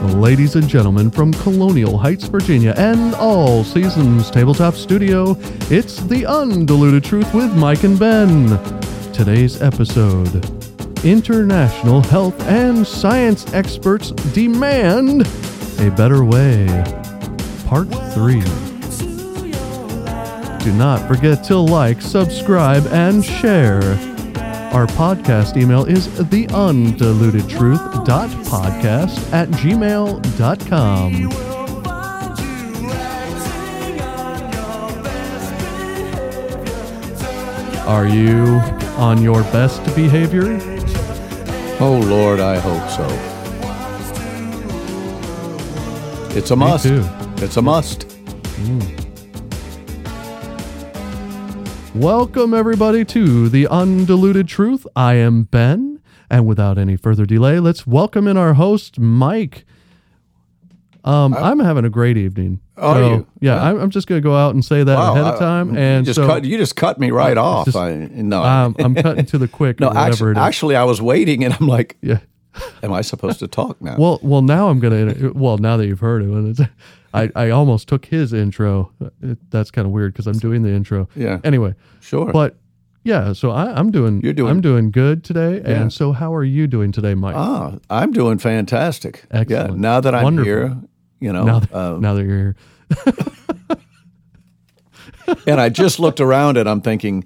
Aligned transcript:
Ladies 0.00 0.56
and 0.56 0.66
gentlemen, 0.66 1.10
from 1.10 1.30
Colonial 1.30 1.98
Heights, 1.98 2.24
Virginia, 2.24 2.72
and 2.78 3.14
All 3.16 3.62
Seasons 3.62 4.30
Tabletop 4.30 4.74
Studio, 4.74 5.36
it's 5.70 5.96
The 5.98 6.24
Undiluted 6.24 7.04
Truth 7.04 7.34
with 7.34 7.54
Mike 7.54 7.84
and 7.84 7.98
Ben. 7.98 8.48
Today's 9.12 9.60
episode 9.60 10.42
International 11.04 12.00
health 12.00 12.40
and 12.46 12.86
science 12.86 13.52
experts 13.52 14.10
demand 14.32 15.26
a 15.80 15.90
better 15.90 16.24
way. 16.24 16.66
Part 17.66 17.88
3. 18.14 18.40
Do 20.64 20.72
not 20.72 21.06
forget 21.06 21.44
to 21.44 21.58
like, 21.58 22.00
subscribe, 22.00 22.86
and 22.86 23.22
share. 23.22 23.82
Our 24.72 24.86
podcast 24.86 25.58
email 25.58 25.84
is 25.84 26.06
theundilutedtruth.podcast 28.04 29.32
at 29.32 29.48
gmail.com. 29.50 31.30
Are 37.86 38.06
you 38.06 38.44
on 38.96 39.20
your 39.22 39.42
best 39.44 39.82
behavior? 39.96 40.58
Oh 41.80 41.98
Lord, 42.04 42.38
I 42.38 42.58
hope 42.58 42.88
so. 42.90 43.06
It's 46.36 46.50
a 46.52 46.56
Me 46.56 46.64
must. 46.66 46.84
too. 46.84 47.02
It's 47.44 47.56
a 47.56 47.62
must. 47.62 48.06
Mm. 48.60 48.96
Welcome, 51.96 52.54
everybody, 52.54 53.04
to 53.06 53.48
The 53.48 53.66
Undiluted 53.66 54.46
Truth. 54.46 54.86
I 54.94 55.14
am 55.14 55.42
Ben, 55.44 55.89
and 56.30 56.46
without 56.46 56.78
any 56.78 56.96
further 56.96 57.26
delay, 57.26 57.58
let's 57.60 57.86
welcome 57.86 58.26
in 58.28 58.36
our 58.36 58.54
host, 58.54 58.98
Mike. 58.98 59.64
Um, 61.02 61.32
I'm 61.34 61.58
having 61.60 61.84
a 61.86 61.90
great 61.90 62.16
evening. 62.18 62.60
Are 62.76 62.94
So, 62.94 63.10
you? 63.10 63.26
Yeah, 63.40 63.62
I'm, 63.62 63.80
I'm 63.80 63.90
just 63.90 64.06
going 64.06 64.20
to 64.20 64.22
go 64.22 64.36
out 64.36 64.54
and 64.54 64.62
say 64.64 64.84
that 64.84 64.98
Wow, 64.98 65.12
ahead 65.12 65.24
of 65.26 65.34
I- 65.36 65.38
time. 65.38 65.72
you 65.72 65.78
And 65.80 66.04
just 66.06 66.16
so 66.16 66.26
cut, 66.26 66.44
you 66.44 66.58
just 66.58 66.76
cut 66.76 67.00
me 67.00 67.10
right 67.10 67.38
off. 67.38 67.64
just- 67.66 67.76
I, 67.76 67.94
no, 67.94 68.42
um, 68.42 68.76
I'm 68.78 68.94
cutting 68.94 69.24
to 69.26 69.38
the 69.38 69.48
quick, 69.58 69.80
no. 69.80 69.90
Actually, 69.90 70.32
it 70.32 70.36
is. 70.36 70.42
actually, 70.42 70.76
I 70.76 70.84
was 70.84 71.00
waiting, 71.00 71.42
and 71.42 71.56
I'm 71.58 71.66
like, 71.66 71.96
yeah. 72.02 72.18
"Am 72.82 72.92
I 72.92 73.00
supposed 73.00 73.38
to 73.38 73.48
talk 73.48 73.80
now?" 73.80 73.96
Well, 73.98 74.18
well, 74.22 74.42
now 74.42 74.68
I'm 74.68 74.78
gonna. 74.80 75.30
Well, 75.34 75.56
now 75.58 75.76
that 75.78 75.86
you've 75.86 76.00
heard 76.00 76.22
it, 76.22 76.60
it's, 76.60 76.60
I, 77.14 77.30
I 77.34 77.50
almost 77.50 77.88
took 77.88 78.04
his 78.06 78.32
intro. 78.34 78.92
It, 79.22 79.38
that's 79.50 79.70
kind 79.70 79.86
of 79.86 79.92
weird 79.92 80.12
because 80.12 80.26
I'm 80.26 80.38
doing 80.38 80.62
the 80.62 80.70
intro. 80.70 81.08
Yeah. 81.16 81.38
Anyway, 81.44 81.74
sure. 82.00 82.30
but 82.32 82.56
yeah, 83.04 83.32
so 83.32 83.50
I, 83.50 83.78
I'm 83.78 83.90
doing. 83.90 84.20
You're 84.22 84.32
doing- 84.32 84.50
I'm 84.50 84.60
doing 84.60 84.90
good 84.90 85.24
today. 85.24 85.56
Yeah. 85.56 85.82
And 85.82 85.92
so, 85.92 86.12
how 86.12 86.34
are 86.34 86.44
you 86.44 86.66
doing 86.66 86.92
today, 86.92 87.14
Mike? 87.14 87.36
ah, 87.36 87.76
I'm 87.88 88.12
doing 88.12 88.38
fantastic. 88.38 89.24
Excellent. 89.30 89.70
Yeah. 89.72 89.76
Now 89.76 90.00
that 90.00 90.14
I'm 90.14 90.24
Wonderful. 90.24 90.44
here, 90.44 90.76
you 91.20 91.32
know, 91.32 91.44
now, 91.44 91.58
that, 91.60 91.74
uh, 91.74 91.98
now 91.98 92.14
that 92.14 92.24
you're 92.24 92.38
here, 92.38 92.56
and 95.46 95.60
I 95.60 95.68
just 95.68 96.00
looked 96.00 96.20
around, 96.20 96.56
and 96.56 96.68
I'm 96.68 96.80
thinking. 96.80 97.24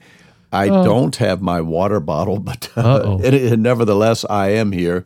I 0.53 0.69
don't 0.69 1.17
have 1.17 1.43
my 1.43 1.61
water 1.61 1.99
bottle, 1.99 2.39
but 2.39 2.71
uh, 2.77 3.19
it, 3.21 3.35
it- 3.35 3.59
nevertheless, 3.59 4.25
I 4.31 4.51
am 4.51 4.71
here. 4.71 5.05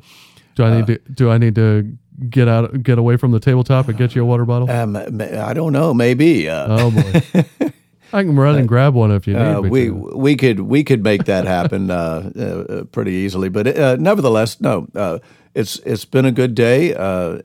do 0.57 0.65
I 0.65 0.75
need 0.77 0.83
uh, 0.83 0.87
to? 0.87 0.99
Do 0.99 1.31
I 1.31 1.39
need 1.39 1.55
to 1.55 1.97
get 2.29 2.49
out, 2.49 2.83
get 2.83 2.99
away 2.99 3.17
from 3.17 3.31
the 3.31 3.41
tabletop 3.41 3.89
and 3.89 3.97
get 3.97 4.15
you 4.15 4.21
a 4.21 4.27
water 4.27 4.45
bottle? 4.45 4.71
Um, 4.71 4.95
I 4.95 5.55
don't 5.55 5.73
know, 5.73 5.95
maybe. 5.95 6.51
Uh, 6.51 6.67
oh 6.69 6.91
boy, 6.91 7.71
I 8.13 8.23
can 8.23 8.37
run 8.37 8.57
and 8.57 8.69
grab 8.69 8.95
one 8.95 9.11
if 9.11 9.27
you 9.27 9.35
need 9.35 9.41
Uh, 9.41 9.63
me 9.63 9.71
we 9.71 9.85
to. 9.87 9.93
we 10.17 10.37
could 10.37 10.61
we 10.61 10.85
could 10.85 11.03
make 11.05 11.25
that 11.25 11.47
happen 11.47 11.91
uh, 11.91 12.31
uh, 12.37 12.43
uh, 12.43 12.85
pretty 12.85 13.13
easily, 13.13 13.49
but 13.49 13.67
uh, 13.79 13.97
nevertheless, 13.99 14.61
no. 14.61 14.87
Uh, 14.95 15.19
it's 15.55 15.79
it's 15.85 16.05
been 16.05 16.25
a 16.25 16.33
good 16.33 16.55
day. 16.55 16.95
Uh, 16.95 17.39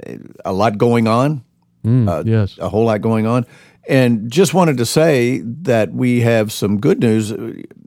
a 0.46 0.54
lot 0.54 0.78
going 0.78 1.08
on, 1.08 1.44
Mm, 1.86 2.26
yes. 2.26 2.58
a 2.60 2.70
whole 2.70 2.86
lot 2.86 3.02
going 3.02 3.26
on, 3.28 3.46
and 3.90 4.32
just 4.32 4.54
wanted 4.54 4.78
to 4.78 4.86
say 4.86 5.42
that 5.64 5.92
we 5.94 6.22
have 6.22 6.52
some 6.52 6.80
good 6.80 7.00
news. 7.00 7.32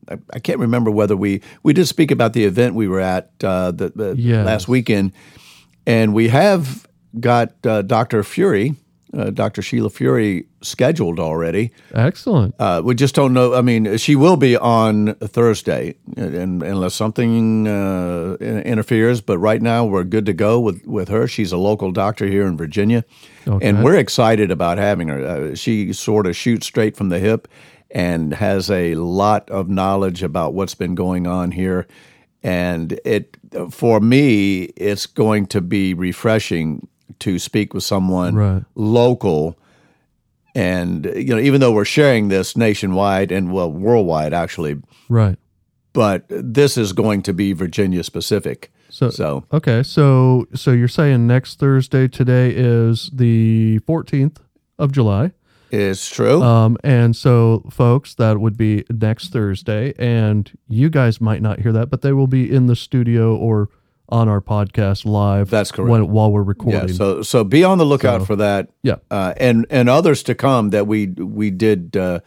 I, 0.09 0.19
I 0.33 0.39
can't 0.41 0.59
remember 0.59 0.91
whether 0.91 1.17
we 1.17 1.41
we 1.63 1.73
did 1.73 1.87
speak 1.87 2.11
about 2.11 2.33
the 2.33 2.45
event 2.45 2.75
we 2.75 2.89
were 2.89 3.01
at 3.01 3.31
uh, 3.45 3.71
the, 3.71 3.91
the 3.95 4.15
Yes. 4.19 4.45
last 4.47 4.69
weekend, 4.69 5.13
and 5.87 6.13
we 6.15 6.29
have 6.29 6.87
got 7.21 7.53
uh, 7.67 7.83
Dr. 7.83 8.23
Fury, 8.23 8.75
uh, 9.15 9.31
Dr. 9.31 9.63
Sheila 9.63 9.91
Fury, 9.91 10.47
scheduled 10.63 11.19
already. 11.21 11.71
Excellent. 11.95 12.55
Uh, 12.59 12.83
we 12.85 12.95
just 12.95 13.15
don't 13.15 13.33
know. 13.33 13.55
I 13.55 13.61
mean, 13.63 13.97
she 13.99 14.17
will 14.17 14.37
be 14.37 14.57
on 14.57 15.15
Thursday, 15.17 15.95
and, 16.17 16.63
unless 16.63 16.95
something 16.95 17.67
uh, 17.69 18.37
interferes. 18.41 19.21
But 19.21 19.39
right 19.39 19.63
now, 19.63 19.85
we're 19.85 20.05
good 20.05 20.27
to 20.27 20.33
go 20.33 20.59
with, 20.61 20.85
with 20.87 21.09
her. 21.09 21.29
She's 21.29 21.53
a 21.53 21.57
local 21.57 21.93
doctor 21.93 22.27
here 22.27 22.47
in 22.47 22.57
Virginia, 22.57 23.05
Okay. 23.47 23.67
and 23.69 23.85
we're 23.85 23.97
excited 23.97 24.51
about 24.51 24.79
having 24.79 25.09
her. 25.09 25.25
Uh, 25.25 25.55
she 25.55 25.93
sort 25.93 26.27
of 26.27 26.35
shoots 26.37 26.67
straight 26.67 26.97
from 26.97 27.09
the 27.09 27.19
hip 27.21 27.49
and 27.93 28.35
has 28.35 28.71
a 28.71 28.97
lot 28.97 29.49
of 29.51 29.69
knowledge 29.69 30.23
about 30.23 30.53
what's 30.53 30.75
been 30.75 30.95
going 30.97 31.27
on 31.27 31.53
here. 31.53 31.87
And 32.43 32.99
it, 33.05 33.37
for 33.71 34.01
me, 34.01 34.65
it's 34.77 35.07
going 35.07 35.47
to 35.47 35.61
be 35.61 35.95
refreshing 35.95 36.87
to 37.21 37.39
speak 37.39 37.75
with 37.75 37.83
someone 37.85 38.35
Right. 38.35 38.63
local. 38.75 39.59
And 40.55 41.05
you 41.15 41.35
know 41.35 41.39
even 41.39 41.61
though 41.61 41.73
we're 41.73 41.85
sharing 41.85 42.29
this 42.29 42.57
nationwide 42.57 43.31
and 43.31 43.53
well 43.53 43.71
worldwide 43.71 44.33
actually. 44.33 44.77
Right. 45.09 45.39
but 45.93 46.25
this 46.29 46.77
is 46.77 46.93
going 46.93 47.23
to 47.23 47.33
be 47.33 47.53
virginia 47.53 48.03
specific. 48.05 48.71
So, 48.89 49.11
so. 49.11 49.45
Okay, 49.53 49.83
so 49.83 50.47
so 50.55 50.71
you're 50.73 50.89
saying 50.89 51.27
next 51.27 51.59
Thursday 51.59 52.09
today 52.09 52.53
is 52.55 53.11
the 53.13 53.81
14th 53.87 54.37
of 54.79 54.93
July. 54.93 55.33
it's 55.71 56.09
true. 56.09 56.41
Um 56.43 56.79
and 56.85 57.15
so 57.15 57.65
folks 57.71 58.15
that 58.15 58.39
would 58.41 58.57
be 58.57 58.85
next 58.89 59.33
Thursday. 59.33 59.93
And 59.99 60.51
you 60.69 60.89
guys 60.89 61.21
might 61.21 61.43
not 61.43 61.61
hear 61.61 61.73
that 61.73 61.91
but 61.91 62.01
they 62.01 62.13
will 62.13 62.29
be 62.29 62.51
in 62.51 62.67
the 62.67 62.77
studio 62.77 63.37
or 63.37 63.69
on 64.09 64.29
our 64.29 64.41
podcast 64.41 65.05
live 65.05 65.51
That's 65.51 65.73
correct. 65.73 65.91
when, 65.91 66.09
while 66.09 66.31
we're 66.33 66.43
recording. 66.43 66.89
yeah 66.89 66.95
so 66.95 67.23
so 67.23 67.43
be 67.45 67.65
on 67.65 67.79
the 67.79 67.85
lookout 67.87 68.21
So- 68.21 68.25
for 68.27 68.37
that 68.37 68.69
Yeah. 68.83 68.97
uh, 69.11 69.35
and 69.39 69.67
and 69.71 69.89
others 69.89 70.23
to 70.25 70.35
come 70.35 70.71
that 70.71 70.87
we 70.87 71.07
we 71.09 71.51
did 71.51 71.97
uh, 71.97 72.21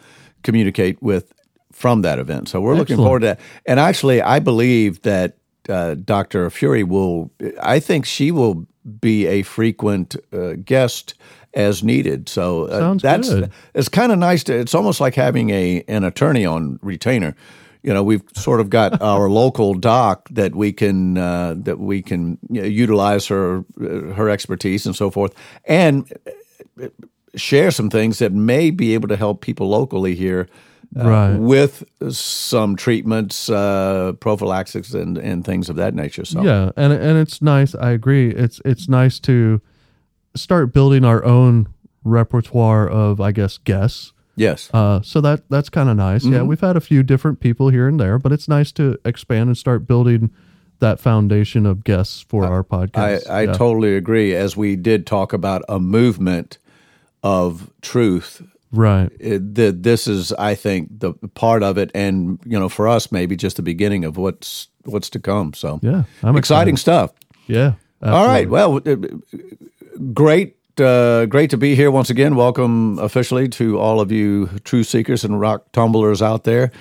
communicate 0.43 1.01
with 1.01 1.33
from 1.71 2.01
that 2.01 2.19
event 2.19 2.49
so 2.49 2.59
we're 2.59 2.75
looking 2.75 2.97
forward 2.97 3.19
to 3.21 3.25
that 3.27 3.39
and 3.65 3.79
actually 3.79 4.21
i 4.21 4.39
believe 4.39 5.01
that 5.03 5.37
uh, 5.69 5.95
dr 5.95 6.49
fury 6.49 6.83
will 6.83 7.31
i 7.61 7.79
think 7.79 8.05
she 8.05 8.31
will 8.31 8.65
be 8.99 9.27
a 9.27 9.41
frequent 9.43 10.15
uh, 10.33 10.53
guest 10.65 11.13
as 11.53 11.83
needed 11.83 12.27
so 12.27 12.65
uh, 12.65 12.79
Sounds 12.79 13.01
that's 13.03 13.29
good. 13.29 13.51
it's 13.73 13.87
kind 13.89 14.11
of 14.11 14.17
nice 14.19 14.43
to 14.43 14.53
it's 14.57 14.75
almost 14.75 14.99
like 14.99 15.15
having 15.15 15.49
a 15.51 15.83
an 15.87 16.03
attorney 16.03 16.45
on 16.45 16.79
retainer 16.81 17.35
you 17.83 17.93
know 17.93 18.03
we've 18.03 18.23
sort 18.35 18.59
of 18.59 18.69
got 18.69 19.01
our 19.13 19.29
local 19.29 19.73
doc 19.73 20.27
that 20.31 20.53
we 20.55 20.71
can 20.73 21.17
uh, 21.17 21.55
that 21.57 21.79
we 21.79 22.01
can 22.01 22.37
you 22.49 22.61
know, 22.61 22.67
utilize 22.67 23.27
her 23.27 23.63
uh, 23.81 24.13
her 24.13 24.29
expertise 24.29 24.85
and 24.85 24.95
so 24.95 25.09
forth 25.09 25.33
and 25.65 26.11
uh, 26.81 26.87
share 27.35 27.71
some 27.71 27.89
things 27.89 28.19
that 28.19 28.31
may 28.33 28.71
be 28.71 28.93
able 28.93 29.07
to 29.07 29.15
help 29.15 29.41
people 29.41 29.69
locally 29.69 30.15
here 30.15 30.47
uh, 30.99 31.07
Right. 31.07 31.35
with 31.35 31.83
some 32.11 32.75
treatments 32.75 33.49
uh, 33.49 34.13
prophylaxis 34.19 34.93
and 34.95 35.17
and 35.19 35.45
things 35.45 35.69
of 35.69 35.75
that 35.75 35.93
nature 35.93 36.25
so 36.25 36.41
Yeah, 36.43 36.71
and 36.75 36.91
and 36.91 37.17
it's 37.19 37.41
nice. 37.41 37.75
I 37.75 37.91
agree. 37.91 38.31
It's 38.31 38.59
it's 38.65 38.89
nice 38.89 39.19
to 39.21 39.61
start 40.35 40.73
building 40.73 41.05
our 41.05 41.23
own 41.23 41.67
repertoire 42.03 42.87
of 42.89 43.21
I 43.21 43.31
guess 43.31 43.59
guests. 43.59 44.13
Yes 44.39 44.69
Uh, 44.73 45.01
so 45.01 45.21
that 45.21 45.47
that's 45.49 45.69
kind 45.69 45.89
of 45.89 45.97
nice. 45.97 46.23
Mm-hmm. 46.23 46.33
Yeah, 46.33 46.41
we've 46.43 46.61
had 46.61 46.77
a 46.77 46.81
few 46.81 47.03
different 47.03 47.39
people 47.39 47.69
here 47.69 47.87
and 47.87 47.99
there, 47.99 48.17
but 48.17 48.31
it's 48.31 48.47
nice 48.47 48.71
to 48.73 48.97
expand 49.05 49.49
and 49.49 49.57
start 49.57 49.87
building 49.87 50.31
that 50.79 50.99
foundation 50.99 51.65
of 51.65 51.83
guests 51.83 52.21
for 52.21 52.45
our 52.45 52.63
podcast. 52.63 53.29
I 53.29 53.41
yeah. 53.41 53.53
totally 53.53 53.95
agree 53.95 54.33
as 54.33 54.55
we 54.55 54.75
did 54.75 55.05
talk 55.05 55.33
about 55.33 55.61
a 55.67 55.79
movement 55.79 56.57
of 57.21 57.69
truth 57.81 58.41
right. 58.71 59.11
it, 59.19 59.55
the, 59.55 59.71
this 59.71 60.07
is, 60.07 60.31
I 60.33 60.55
think, 60.55 60.99
the 60.99 61.13
part 61.33 61.63
of 61.63 61.77
it, 61.77 61.91
and 61.93 62.39
you 62.45 62.59
know, 62.59 62.69
for 62.69 62.87
us, 62.87 63.11
maybe 63.11 63.35
just 63.35 63.57
the 63.57 63.61
beginning 63.61 64.05
of 64.05 64.17
what's 64.17 64.67
what's 64.85 65.09
to 65.11 65.19
come. 65.19 65.53
So, 65.53 65.79
Yeah, 65.81 66.03
I'm 66.23 66.37
exciting 66.37 66.77
stuff. 66.77 67.11
Yeah. 67.47 67.73
All 68.01 68.25
right, 68.25 68.49
well, 68.49 68.79
great, 70.13 70.55
uh, 70.79 71.25
great 71.25 71.49
to 71.51 71.57
be 71.57 71.75
here 71.75 71.91
once 71.91 72.09
again. 72.09 72.35
Welcome 72.35 72.99
officially 72.99 73.47
to 73.49 73.79
all 73.79 73.99
of 73.99 74.11
you 74.11 74.47
true 74.63 74.83
seekers 74.83 75.23
and 75.23 75.39
rock 75.39 75.71
tumblers 75.71 76.21
out 76.21 76.43
there. 76.43 76.71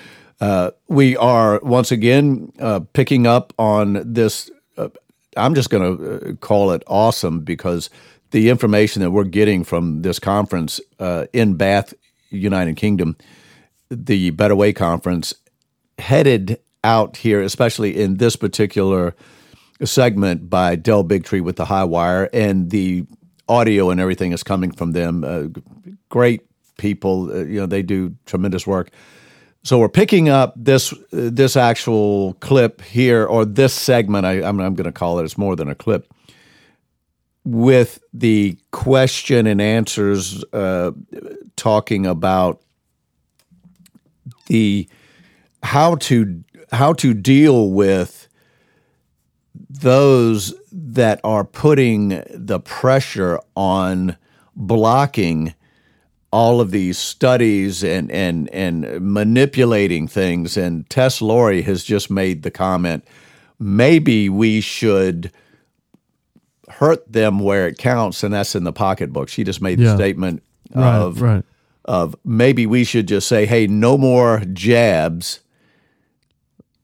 Uh, 0.41 0.71
we 0.89 1.17
are 1.17 1.61
once 1.63 1.91
again 1.91 2.53
uh, 2.61 2.81
picking 2.93 3.27
up 3.27 3.53
on 3.59 4.03
this. 4.05 4.51
Uh, 4.77 4.89
I'm 5.37 5.55
just 5.55 5.71
going 5.71 5.99
to 5.99 6.31
uh, 6.31 6.35
call 6.35 6.71
it 6.73 6.83
awesome 6.87 7.41
because 7.41 7.91
the 8.31 8.51
information 8.51 9.03
that 9.03 9.11
we're 9.11 9.25
getting 9.25 9.65
from 9.65 10.03
this 10.03 10.19
conference 10.19 10.81
uh, 10.99 11.27
in 11.33 11.55
Bath, 11.55 11.95
United 12.31 12.77
Kingdom, 12.77 13.17
the 13.91 14.31
Better 14.31 14.57
Way 14.57 14.73
Conference, 14.73 15.35
headed 15.99 16.59
out 16.85 17.17
here, 17.17 17.41
especially 17.41 18.01
in 18.01 18.19
this 18.19 18.37
particular 18.37 19.15
segment 19.85 20.51
by 20.51 20.77
Del 20.77 21.05
Bigtree 21.05 21.43
with 21.43 21.57
the 21.57 21.65
high 21.65 21.85
wire 21.85 22.29
and 22.33 22.71
the 22.71 23.07
audio 23.49 23.91
and 23.91 24.01
everything 24.01 24.33
is 24.33 24.43
coming 24.43 24.71
from 24.71 24.93
them. 24.93 25.25
Uh, 25.25 25.49
great 26.09 26.43
people, 26.77 27.31
uh, 27.31 27.45
you 27.45 27.61
know, 27.61 27.67
they 27.67 27.83
do 27.83 28.15
tremendous 28.27 28.67
work. 28.67 28.91
So 29.65 29.79
we're 29.79 29.89
picking 29.89 30.29
up 30.29 30.55
this 30.57 30.93
uh, 30.93 30.97
this 31.11 31.57
actual 31.57 32.35
clip 32.35 32.81
here, 32.81 33.27
or 33.27 33.45
this 33.45 33.75
segment. 33.75 34.25
I, 34.25 34.43
I'm, 34.43 34.61
I'm 34.61 34.75
going 34.75 34.85
to 34.85 34.93
call 34.93 35.19
it. 35.19 35.25
It's 35.25 35.37
more 35.37 35.57
than 35.57 35.69
a 35.69 35.75
clip. 35.75 36.11
With 37.45 37.99
the 38.13 38.59
question 38.71 39.47
and 39.47 39.61
answers, 39.61 40.45
uh, 40.53 40.93
talking 41.57 42.07
about 42.07 42.63
the 44.47 44.89
how 45.63 45.97
to 45.97 46.45
how 46.73 46.93
to 46.95 47.15
deal 47.15 47.71
with 47.71 48.29
those 49.69 50.55
that 50.95 51.21
are 51.25 51.45
putting 51.45 52.23
the 52.31 52.59
pressure 52.61 53.39
on 53.55 54.17
blocking 54.57 55.55
all 56.31 56.61
of 56.61 56.71
these 56.71 56.99
studies 56.99 57.83
and 57.85 58.11
and 58.13 58.49
and 58.51 59.01
manipulating 59.01 60.07
things 60.09 60.57
and 60.57 60.89
Tess 60.91 61.21
Lawrie 61.23 61.63
has 61.63 61.85
just 61.85 62.11
made 62.11 62.43
the 62.43 62.51
comment 62.51 63.05
maybe 63.59 64.29
we 64.29 64.61
should 64.61 65.31
hurt 66.69 67.11
them 67.11 67.39
where 67.39 67.67
it 67.67 67.79
counts 67.79 68.23
and 68.23 68.33
that's 68.35 68.55
in 68.55 68.65
the 68.65 68.73
pocketbook 68.73 69.29
she 69.29 69.43
just 69.43 69.63
made 69.63 69.79
the 69.79 69.85
Yeah. 69.85 69.97
statement 69.97 70.43
Right, 70.75 70.97
of 70.97 71.23
right. 71.23 71.45
of 71.87 72.15
maybe 72.27 72.67
we 72.67 72.85
should 72.85 73.09
just 73.09 73.27
say 73.27 73.47
hey 73.47 73.67
no 73.67 73.97
more 73.97 74.43
jabs 74.53 75.41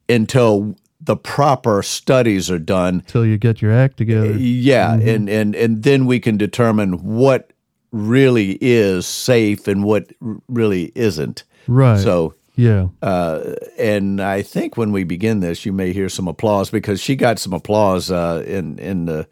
until 0.08 0.74
the 1.04 1.16
proper 1.16 1.82
studies 1.82 2.50
are 2.50 2.58
done 2.58 3.02
Till 3.06 3.26
you 3.26 3.36
get 3.38 3.60
your 3.60 3.72
act 3.72 3.96
together. 3.96 4.32
yeah, 4.32 4.94
and, 4.94 5.28
and 5.28 5.54
and 5.54 5.82
then 5.82 6.06
we 6.06 6.20
can 6.20 6.36
determine 6.36 6.92
what 7.04 7.52
really 7.92 8.58
is 8.60 9.06
safe 9.06 9.68
and 9.68 9.84
what 9.84 10.12
really 10.48 10.90
isn't. 10.94 11.44
Right. 11.68 12.00
So, 12.00 12.34
yeah. 12.56 12.88
uh, 13.02 13.54
and 13.78 14.20
I 14.20 14.42
think 14.42 14.76
when 14.76 14.92
we 14.92 15.04
begin 15.04 15.40
this, 15.40 15.64
you 15.64 15.72
may 15.72 15.92
hear 15.92 16.08
some 16.08 16.26
applause 16.28 16.70
because 16.70 17.00
she 17.00 17.16
got 17.16 17.38
some 17.38 17.52
applause 17.52 18.10
uh, 18.10 18.44
in 18.46 18.78
in 18.78 19.06
the 19.06 19.26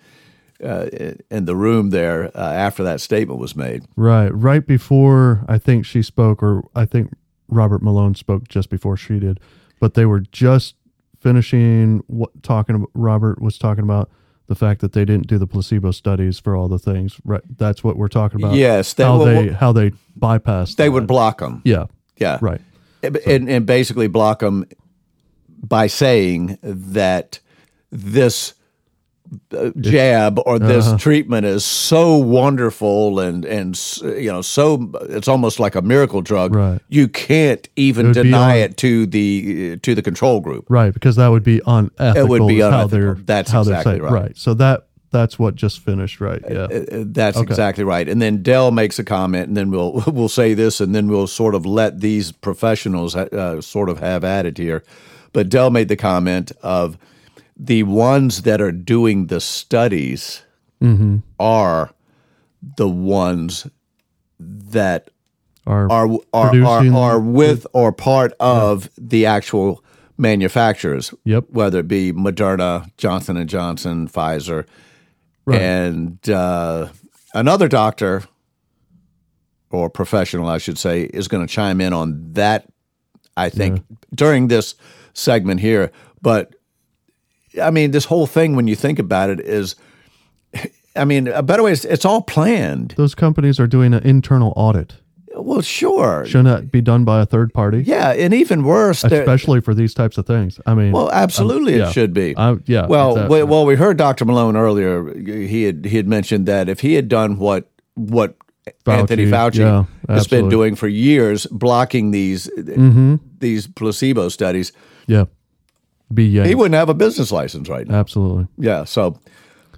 uh, 0.62 0.86
in 1.30 1.44
the 1.44 1.56
room 1.56 1.90
there 1.90 2.30
uh, 2.36 2.52
after 2.52 2.84
that 2.84 3.00
statement 3.00 3.40
was 3.40 3.56
made. 3.56 3.84
Right. 3.96 4.28
Right 4.28 4.64
before 4.64 5.44
I 5.48 5.58
think 5.58 5.84
she 5.84 6.02
spoke, 6.02 6.42
or 6.42 6.62
I 6.74 6.84
think 6.84 7.12
Robert 7.48 7.82
Malone 7.82 8.14
spoke 8.14 8.48
just 8.48 8.70
before 8.70 8.96
she 8.96 9.18
did, 9.18 9.40
but 9.80 9.94
they 9.94 10.06
were 10.06 10.20
just 10.20 10.76
finishing 11.22 12.02
what 12.08 12.30
talking 12.42 12.74
about. 12.76 12.90
Robert 12.94 13.40
was 13.40 13.56
talking 13.58 13.84
about 13.84 14.10
the 14.48 14.54
fact 14.54 14.80
that 14.80 14.92
they 14.92 15.04
didn't 15.04 15.28
do 15.28 15.38
the 15.38 15.46
placebo 15.46 15.92
studies 15.92 16.38
for 16.38 16.56
all 16.56 16.68
the 16.68 16.78
things. 16.78 17.18
Right. 17.24 17.42
That's 17.56 17.82
what 17.84 17.96
we're 17.96 18.08
talking 18.08 18.42
about. 18.42 18.54
Yes, 18.56 18.92
they 18.94 19.04
how 19.04 19.18
will- 19.18 19.24
they 19.26 19.48
how 19.48 19.72
they 19.72 19.92
bypassed. 20.18 20.76
They 20.76 20.84
that. 20.86 20.90
would 20.92 21.06
block 21.06 21.38
them. 21.38 21.62
Yeah. 21.64 21.86
Yeah, 22.18 22.38
Right. 22.40 22.60
Eh, 23.02 23.10
and, 23.26 23.48
and 23.48 23.66
basically 23.66 24.06
block 24.06 24.40
them 24.40 24.64
by 25.62 25.86
saying 25.88 26.58
that 26.62 27.40
this 27.90 28.54
jab 29.80 30.38
or 30.46 30.58
this 30.58 30.86
Uh-huh. 30.88 30.98
treatment 30.98 31.46
is 31.46 31.64
so 31.64 32.16
wonderful 32.16 33.18
and 33.20 33.44
and 33.44 33.78
you 34.02 34.30
know 34.30 34.42
so 34.42 34.90
it's 35.08 35.28
almost 35.28 35.58
like 35.60 35.74
a 35.74 35.82
miracle 35.82 36.22
drug. 36.22 36.54
Right. 36.54 36.80
You 36.88 37.08
can't 37.08 37.68
even 37.76 38.10
It 38.10 38.14
deny 38.14 38.58
on- 38.58 38.64
it 38.64 38.76
to 38.78 39.06
the 39.06 39.76
to 39.78 39.94
the 39.94 40.02
control 40.02 40.40
group. 40.40 40.66
Right, 40.68 40.92
because 40.92 41.16
that 41.16 41.28
would 41.28 41.44
be 41.44 41.60
unethical. 41.66 42.16
It 42.24 42.28
would 42.28 42.46
be 42.48 42.60
unethical. 42.60 42.88
they're 42.88 43.14
That's 43.14 43.50
how 43.50 43.64
they're 43.64 43.74
exactly 43.78 44.00
saying- 44.00 44.12
right. 44.12 44.36
So 44.36 44.54
that 44.54 44.86
that's 45.10 45.38
what 45.38 45.54
just 45.56 45.80
finished. 45.80 46.20
Right. 46.22 46.42
Yeah. 46.50 46.62
Uh, 46.72 47.04
That's 47.06 47.38
exactly 47.38 47.84
right. 47.84 48.08
And 48.08 48.22
then 48.22 48.42
Del 48.42 48.70
makes 48.70 48.98
a 48.98 49.04
comment, 49.04 49.46
and 49.48 49.56
then 49.56 49.70
we'll 49.70 50.02
we'll 50.12 50.30
say 50.30 50.54
this, 50.54 50.80
and 50.80 50.94
then 50.94 51.06
we'll 51.08 51.26
sort 51.26 51.54
of 51.54 51.66
let 51.66 52.00
these 52.00 52.32
professionals 52.32 53.14
uh, 53.14 53.60
sort 53.60 53.88
of 53.90 53.98
have 54.00 54.24
at 54.24 54.46
it 54.46 54.56
here. 54.56 54.82
But 55.34 55.48
Del 55.50 55.70
made 55.70 55.88
the 55.88 55.96
comment 55.96 56.52
of 56.62 56.96
the 57.56 57.82
ones 57.84 58.42
that 58.42 58.60
are 58.60 58.72
doing 58.72 59.26
the 59.26 59.40
studies 59.40 60.42
are 61.38 61.90
the 62.76 62.88
ones 62.88 63.68
that 64.40 65.10
Are, 65.66 65.88
are 65.90 66.08
are 66.32 66.56
are, 66.64 66.94
are 66.94 67.20
with 67.20 67.66
or 67.72 67.92
part 67.92 68.32
of 68.40 68.90
the 68.98 69.26
actual 69.26 69.84
manufacturers. 70.18 71.14
Yep. 71.24 71.44
Whether 71.50 71.80
it 71.80 71.88
be 71.88 72.12
Moderna, 72.12 72.90
Johnson 72.96 73.36
and 73.36 73.48
Johnson, 73.48 74.08
Pfizer, 74.08 74.66
Right. 75.44 75.60
and 75.60 76.28
uh, 76.30 76.88
another 77.34 77.66
doctor 77.68 78.22
or 79.70 79.88
professional, 79.90 80.48
I 80.48 80.58
should 80.58 80.78
say, 80.78 81.02
is 81.02 81.26
going 81.28 81.46
to 81.46 81.52
chime 81.52 81.80
in 81.80 81.92
on 81.92 82.32
that. 82.34 82.66
I 83.36 83.48
think 83.48 83.82
during 84.14 84.48
this 84.48 84.74
segment 85.14 85.60
here, 85.60 85.90
but 86.20 86.54
I 87.60 87.70
mean, 87.70 87.90
this 87.90 88.04
whole 88.04 88.26
thing, 88.26 88.54
when 88.56 88.66
you 88.68 88.76
think 88.76 88.98
about 88.98 89.30
it, 89.30 89.40
is. 89.40 89.74
I 90.96 91.06
mean, 91.06 91.26
a 91.28 91.42
better 91.42 91.62
way 91.62 91.72
is 91.72 91.84
it's 91.86 92.04
all 92.04 92.20
planned. 92.22 92.92
those 92.98 93.14
companies 93.14 93.58
are 93.58 93.66
doing 93.66 93.94
an 93.94 94.02
internal 94.02 94.52
audit. 94.56 94.94
Well, 95.34 95.62
sure. 95.62 96.26
Shouldn't 96.26 96.44
that 96.54 96.70
be 96.70 96.82
done 96.82 97.04
by 97.06 97.22
a 97.22 97.26
third 97.26 97.54
party? 97.54 97.82
Yeah, 97.86 98.10
and 98.12 98.34
even 98.34 98.62
worse, 98.64 99.02
Especially 99.02 99.62
for 99.62 99.72
these 99.72 99.94
types 99.94 100.18
of 100.18 100.26
things. 100.26 100.60
I 100.66 100.74
mean, 100.74 100.92
well, 100.92 101.10
absolutely, 101.10 101.78
yeah. 101.78 101.88
it 101.88 101.92
should 101.94 102.12
be. 102.12 102.36
I- 102.36 102.58
yeah, 102.66 102.84
Well, 102.86 103.12
exactly. 103.12 103.38
we, 103.38 103.42
well, 103.44 103.64
we 103.64 103.76
heard 103.76 103.96
Dr. 103.96 104.26
Malone 104.26 104.56
earlier. 104.58 105.14
He 105.18 105.62
had 105.64 105.86
he 105.86 105.96
had 105.96 106.06
mentioned 106.06 106.44
that 106.46 106.68
if 106.68 106.80
he 106.80 106.92
had 106.92 107.08
done 107.08 107.38
what 107.38 107.70
what 107.94 108.36
Anthony 108.86 109.24
Fauci 109.24 109.60
yeah, 109.60 109.84
has 110.14 110.28
been 110.28 110.50
doing 110.50 110.74
for 110.76 110.86
years, 110.88 111.46
blocking 111.46 112.10
these 112.10 112.50
Mm-hmm. 112.58 113.16
these 113.38 113.66
placebo 113.66 114.28
studies, 114.28 114.72
yeah, 115.06 115.24
be 116.14 116.24
yeah, 116.24 116.44
he 116.44 116.54
wouldn't 116.54 116.74
have 116.74 116.88
a 116.88 116.94
business 116.94 117.32
license 117.32 117.68
right 117.68 117.86
now. 117.86 117.94
absolutely. 117.96 118.46
Yeah. 118.58 118.84
So, 118.84 119.18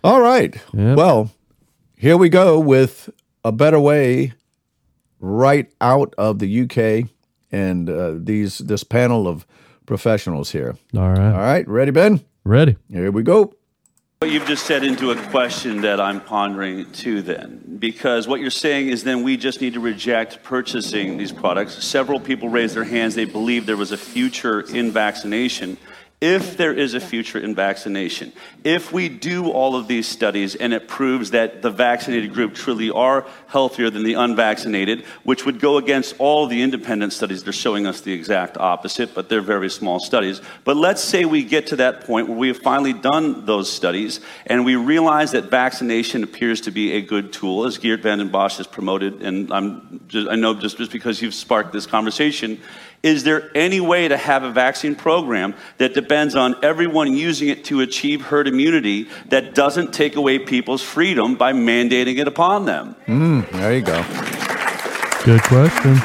all 0.03 0.21
right. 0.21 0.55
Yep. 0.73 0.97
Well, 0.97 1.31
here 1.97 2.17
we 2.17 2.29
go 2.29 2.59
with 2.59 3.11
a 3.45 3.53
better 3.53 3.81
way 3.81 4.33
right 5.21 5.71
out 5.81 6.15
of 6.19 6.39
the 6.39 6.63
UK 6.63 7.09
and 7.51 7.89
uh, 7.89 8.15
these 8.17 8.59
this 8.59 8.85
panel 8.85 9.27
of 9.29 9.47
professionals 9.87 10.51
here. 10.51 10.77
All 10.97 11.11
right, 11.11 11.33
All 11.33 11.39
right, 11.39 11.69
ready, 11.69 11.91
Ben? 11.91 12.21
ready. 12.45 12.77
Here 12.91 13.11
we 13.11 13.23
go. 13.23 13.55
What 14.21 14.31
you've 14.31 14.47
just 14.47 14.65
said 14.65 14.85
into 14.85 15.11
a 15.11 15.17
question 15.29 15.83
that 15.83 16.01
I'm 16.01 16.21
pondering 16.21 16.91
too, 16.93 17.21
then, 17.21 17.77
because 17.79 18.27
what 18.27 18.41
you're 18.41 18.51
saying 18.51 18.89
is 18.89 19.05
then 19.05 19.23
we 19.23 19.37
just 19.37 19.61
need 19.61 19.75
to 19.75 19.81
reject 19.81 20.43
purchasing 20.43 21.19
these 21.19 21.33
products. 21.33 21.85
Several 21.85 22.19
people 22.19 22.49
raised 22.49 22.75
their 22.75 22.85
hands, 22.85 23.15
they 23.15 23.27
believe 23.27 23.67
there 23.67 23.77
was 23.77 23.93
a 23.93 23.99
future 23.99 24.61
in 24.61 24.91
vaccination. 24.91 25.77
If 26.27 26.57
there 26.57 26.73
is 26.73 26.95
a 26.95 27.01
future 27.01 27.39
in 27.39 27.55
vaccination, 27.55 28.33
if 28.65 28.91
we 28.95 29.11
do 29.11 29.51
all 29.51 29.77
of 29.77 29.89
these 29.89 30.09
studies 30.09 30.55
and 30.55 30.73
it 30.73 30.89
proves 30.89 31.33
that 31.33 31.61
the 31.61 31.69
vaccinated 31.69 32.33
group 32.33 32.55
truly 32.55 32.91
are 32.91 33.27
healthier 33.47 33.91
than 33.91 34.05
the 34.05 34.15
unvaccinated, 34.15 35.05
which 35.25 35.45
would 35.45 35.61
go 35.61 35.77
against 35.77 36.15
all 36.19 36.47
the 36.47 36.63
independent 36.63 37.13
studies, 37.13 37.45
they're 37.45 37.53
showing 37.53 37.87
us 37.87 38.01
the 38.01 38.15
exact 38.15 38.57
opposite, 38.57 39.15
but 39.15 39.29
they're 39.29 39.43
very 39.43 39.69
small 39.69 40.01
studies. 40.01 40.41
But 40.65 40.79
let's 40.79 41.05
say 41.05 41.27
we 41.27 41.45
get 41.45 41.67
to 41.67 41.77
that 41.77 42.07
point 42.07 42.27
where 42.27 42.39
we 42.39 42.49
have 42.49 42.57
finally 42.57 42.95
done 42.95 43.45
those 43.45 43.71
studies 43.71 44.21
and 44.47 44.65
we 44.65 44.77
realize 44.77 45.33
that 45.33 45.51
vaccination 45.51 46.23
appears 46.23 46.63
to 46.63 46.71
be 46.71 46.93
a 46.93 47.03
good 47.03 47.35
tool, 47.35 47.67
as 47.67 47.77
Geert 47.77 48.01
Vanden 48.01 48.31
Bossche 48.31 48.57
has 48.57 48.67
promoted, 48.67 49.21
and 49.21 49.53
I'm 49.53 50.01
just, 50.09 50.31
I 50.31 50.37
know 50.37 50.55
just, 50.55 50.79
just 50.79 50.91
because 50.91 51.21
you've 51.21 51.35
sparked 51.35 51.75
this 51.75 51.85
conversation. 51.85 52.63
Is 53.05 53.23
there 53.23 53.51
any 53.55 53.81
way 53.83 54.09
to 54.09 54.17
have 54.17 54.45
a 54.45 54.51
vaccine 54.51 54.95
program 54.95 55.53
that 55.77 55.93
depends 55.93 56.35
on 56.35 56.57
everyone 56.65 57.15
using 57.15 57.51
it 57.51 57.63
to 57.67 57.83
achieve 57.83 58.23
herd 58.23 58.49
immunity 58.49 59.09
that 59.29 59.55
doesn't 59.55 59.93
take 59.93 60.17
away 60.17 60.39
people's 60.39 60.81
freedom 60.83 61.35
by 61.35 61.53
mandating 61.53 62.17
it 62.17 62.27
upon 62.27 62.65
them? 62.65 62.97
There 63.53 63.75
you 63.75 63.83
go. 63.83 64.03
Good 65.23 65.43
question. 65.43 65.99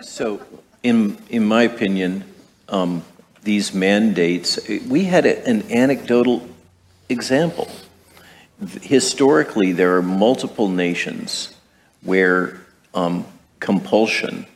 So, 0.00 0.40
in, 0.84 1.18
in 1.28 1.44
my 1.44 1.64
opinion, 1.64 2.22
um, 2.68 3.02
these 3.42 3.74
mandates, 3.74 4.60
we 4.88 5.04
had 5.06 5.26
a- 5.26 5.44
an 5.44 5.64
anecdotal 5.72 6.48
example. 7.08 7.68
Historically, 8.82 9.72
there 9.72 9.96
are 9.96 10.02
multiple 10.02 10.68
nations 10.68 11.52
where 12.04 12.60
um, 12.94 13.24
compulsion 13.62 14.46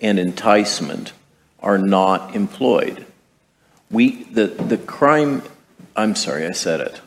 and 0.00 0.18
enticement 0.18 1.12
are 1.60 1.78
not 1.78 2.34
employed. 2.34 3.06
We, 3.90 4.24
the, 4.24 4.48
the 4.48 4.76
crime, 4.76 5.42
I'm 5.94 6.14
sorry, 6.16 6.46
I 6.46 6.50
said 6.50 6.80
it. 6.80 7.00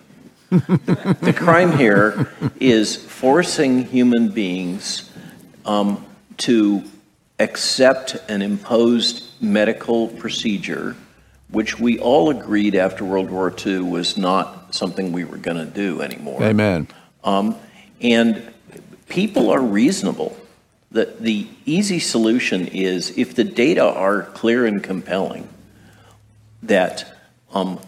the 0.49 1.35
crime 1.37 1.77
here 1.77 2.31
is 2.59 2.95
forcing 2.95 3.85
human 3.85 4.29
beings 4.29 5.11
um, 5.65 6.03
to 6.37 6.83
accept 7.37 8.15
an 8.29 8.41
imposed 8.41 9.25
medical 9.41 10.07
procedure, 10.07 10.95
which 11.51 11.79
we 11.79 11.99
all 11.99 12.31
agreed 12.31 12.75
after 12.75 13.03
World 13.03 13.29
War 13.29 13.53
II 13.65 13.81
was 13.81 14.17
not 14.17 14.59
not 14.69 14.75
something 14.75 15.11
we 15.11 15.23
were 15.23 15.37
going 15.37 15.57
to 15.57 15.65
do 15.65 16.01
anymore. 16.01 16.41
Amen. 16.43 16.87
And 18.01 18.53
people 19.07 19.49
are 19.49 19.61
reasonable. 19.61 20.35
The, 20.91 21.13
the 21.19 21.47
easy 21.65 21.99
solution 21.99 22.67
is 22.67 23.15
if 23.17 23.35
the 23.35 23.43
data 23.43 23.83
are 23.83 24.23
clear 24.23 24.65
and 24.65 24.83
compelling 24.83 25.47
that 26.63 27.15
um, 27.53 27.79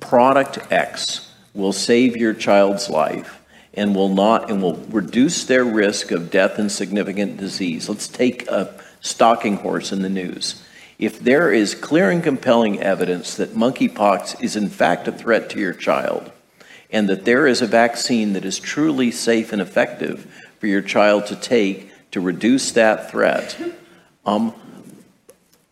product 0.00 0.58
X 0.72 1.30
will 1.54 1.72
save 1.72 2.16
your 2.16 2.34
child's 2.34 2.88
life 2.88 3.42
and 3.74 3.94
will 3.94 4.08
not 4.08 4.50
and 4.50 4.62
will 4.62 4.76
reduce 4.90 5.44
their 5.44 5.64
risk 5.64 6.10
of 6.10 6.30
death 6.30 6.58
and 6.58 6.72
significant 6.72 7.36
disease. 7.36 7.88
Let's 7.88 8.08
take 8.08 8.48
a 8.48 8.74
stalking 9.00 9.56
horse 9.56 9.92
in 9.92 10.02
the 10.02 10.08
news. 10.08 10.64
If 10.98 11.20
there 11.20 11.52
is 11.52 11.74
clear 11.74 12.10
and 12.10 12.24
compelling 12.24 12.80
evidence 12.80 13.36
that 13.36 13.54
monkeypox 13.54 14.42
is 14.42 14.56
in 14.56 14.68
fact 14.68 15.06
a 15.06 15.12
threat 15.12 15.50
to 15.50 15.60
your 15.60 15.74
child, 15.74 16.32
and 16.90 17.08
that 17.08 17.24
there 17.24 17.46
is 17.46 17.62
a 17.62 17.66
vaccine 17.66 18.32
that 18.32 18.44
is 18.44 18.58
truly 18.58 19.10
safe 19.10 19.52
and 19.52 19.62
effective 19.62 20.26
for 20.58 20.66
your 20.66 20.82
child 20.82 21.26
to 21.26 21.36
take 21.36 21.90
to 22.12 22.20
reduce 22.20 22.72
that 22.72 23.10
threat, 23.10 23.56
um, 24.26 24.54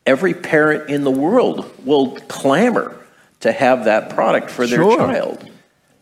every 0.04 0.34
parent 0.34 0.88
in 0.90 1.04
the 1.04 1.10
world 1.10 1.70
will 1.84 2.16
clamor 2.28 2.96
to 3.40 3.52
have 3.52 3.84
that 3.84 4.10
product 4.10 4.50
for 4.50 4.66
their 4.66 4.78
Sure. 4.82 4.96
child. 4.98 5.48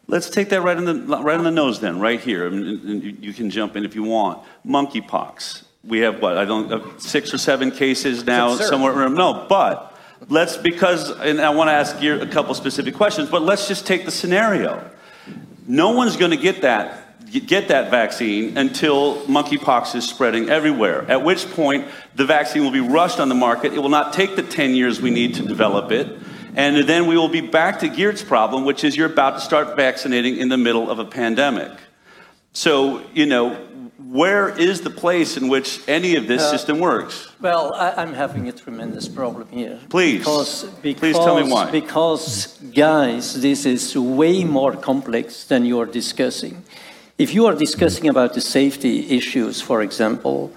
Let's 0.06 0.28
take 0.28 0.50
that 0.50 0.60
right 0.60 0.76
in 0.76 0.84
the 0.84 0.94
right 1.22 1.38
on 1.38 1.44
the 1.44 1.50
nose 1.50 1.80
then, 1.80 1.98
right 1.98 2.20
here. 2.20 2.46
And, 2.46 2.64
and 2.88 3.02
you- 3.02 3.16
you 3.20 3.32
can 3.32 3.48
jump 3.50 3.74
in 3.76 3.84
if 3.84 3.94
you 3.94 4.02
want. 4.02 4.38
Monkeypox. 4.66 5.62
We 5.82 6.00
have 6.00 6.20
what? 6.20 6.36
I 6.36 6.44
don't 6.44 6.70
uh, 6.72 6.80
six 6.98 7.32
or 7.32 7.38
seven 7.38 7.70
cases 7.70 8.24
now 8.24 8.54
somewhere 8.56 8.92
around. 8.92 9.14
No, 9.14 9.46
but 9.48 9.96
let's 10.28 10.56
because 10.58 11.10
and 11.10 11.40
I 11.40 11.50
want 11.50 11.68
to 11.68 11.72
ask 11.72 12.00
you 12.02 12.20
a 12.20 12.26
couple 12.26 12.54
specific 12.54 12.94
questions. 12.94 13.30
But 13.30 13.42
let's 13.42 13.66
just 13.66 13.86
take 13.86 14.04
the 14.04 14.10
scenario. 14.10 14.82
No 15.66 15.90
one's 15.92 16.16
going 16.16 16.30
to 16.32 16.36
get 16.36 16.62
that 16.62 17.03
get 17.40 17.68
that 17.68 17.90
vaccine 17.90 18.56
until 18.56 19.22
monkeypox 19.22 19.94
is 19.94 20.08
spreading 20.08 20.48
everywhere. 20.48 21.04
At 21.10 21.24
which 21.24 21.50
point 21.50 21.86
the 22.14 22.24
vaccine 22.24 22.62
will 22.62 22.70
be 22.70 22.80
rushed 22.80 23.20
on 23.20 23.28
the 23.28 23.34
market. 23.34 23.72
It 23.72 23.80
will 23.80 23.88
not 23.88 24.12
take 24.12 24.36
the 24.36 24.42
10 24.42 24.74
years 24.74 25.00
we 25.00 25.10
need 25.10 25.34
to 25.36 25.42
develop 25.42 25.90
it. 25.90 26.18
And 26.56 26.88
then 26.88 27.08
we 27.08 27.16
will 27.16 27.28
be 27.28 27.40
back 27.40 27.80
to 27.80 27.88
Geert's 27.88 28.22
problem, 28.22 28.64
which 28.64 28.84
is 28.84 28.96
you're 28.96 29.10
about 29.10 29.34
to 29.34 29.40
start 29.40 29.76
vaccinating 29.76 30.36
in 30.36 30.48
the 30.48 30.56
middle 30.56 30.88
of 30.88 31.00
a 31.00 31.04
pandemic. 31.04 31.72
So, 32.52 33.02
you 33.12 33.26
know, 33.26 33.54
where 33.98 34.48
is 34.48 34.82
the 34.82 34.90
place 34.90 35.36
in 35.36 35.48
which 35.48 35.80
any 35.88 36.14
of 36.14 36.28
this 36.28 36.42
uh, 36.42 36.50
system 36.52 36.78
works? 36.78 37.28
Well, 37.40 37.74
I, 37.74 37.94
I'm 38.00 38.14
having 38.14 38.48
a 38.48 38.52
tremendous 38.52 39.08
problem 39.08 39.48
here. 39.48 39.80
Please. 39.88 40.18
Because, 40.18 40.64
because, 40.82 41.00
Please 41.00 41.16
tell 41.16 41.42
me 41.42 41.50
why. 41.50 41.70
Because, 41.72 42.56
guys, 42.72 43.40
this 43.40 43.66
is 43.66 43.96
way 43.98 44.44
more 44.44 44.76
complex 44.76 45.44
than 45.44 45.64
you're 45.64 45.86
discussing. 45.86 46.62
If 47.16 47.32
you 47.32 47.46
are 47.46 47.54
discussing 47.54 48.08
about 48.08 48.34
the 48.34 48.40
safety 48.40 49.08
issues, 49.16 49.60
for 49.60 49.82
example, 49.82 50.52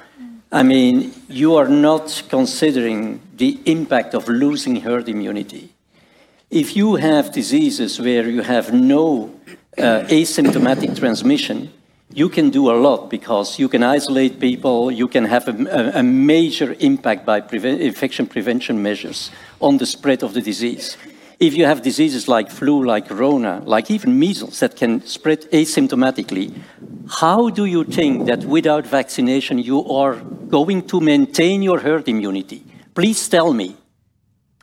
I 0.51 0.63
mean, 0.63 1.13
you 1.29 1.55
are 1.55 1.67
not 1.67 2.23
considering 2.29 3.19
the 3.35 3.59
impact 3.65 4.15
of 4.15 4.27
losing 4.27 4.77
herd 4.77 5.07
immunity. 5.07 5.69
If 6.49 6.75
you 6.75 6.95
have 6.95 7.31
diseases 7.31 7.99
where 7.99 8.27
you 8.27 8.41
have 8.41 8.73
no 8.73 9.35
uh, 9.77 10.05
asymptomatic 10.09 10.97
transmission, 10.97 11.69
you 12.13 12.29
can 12.29 12.49
do 12.49 12.71
a 12.71 12.77
lot 12.79 13.09
because 13.09 13.59
you 13.59 13.69
can 13.69 13.83
isolate 13.83 14.39
people, 14.39 14.89
you 14.89 15.07
can 15.07 15.25
have 15.25 15.47
a, 15.49 15.99
a- 15.99 16.03
major 16.03 16.75
impact 16.79 17.25
by 17.25 17.41
preven- 17.41 17.79
infection 17.79 18.25
prevention 18.25 18.81
measures 18.81 19.29
on 19.59 19.77
the 19.77 19.85
spread 19.85 20.23
of 20.23 20.33
the 20.33 20.41
disease. 20.41 20.97
If 21.39 21.55
you 21.55 21.65
have 21.65 21.83
diseases 21.83 22.27
like 22.27 22.49
flu, 22.49 22.83
like 22.83 23.07
corona, 23.07 23.61
like 23.65 23.91
even 23.91 24.17
measles 24.17 24.59
that 24.59 24.75
can 24.75 25.05
spread 25.05 25.41
asymptomatically, 25.51 26.51
how 27.07 27.49
do 27.49 27.65
you 27.65 27.83
think 27.83 28.25
that 28.25 28.43
without 28.43 28.87
vaccination 28.87 29.59
you 29.59 29.85
are 29.85 30.15
going 30.49 30.87
to 30.87 30.99
maintain 30.99 31.61
your 31.61 31.79
herd 31.79 32.07
immunity? 32.07 32.63
Please 32.95 33.29
tell 33.29 33.53
me. 33.53 33.75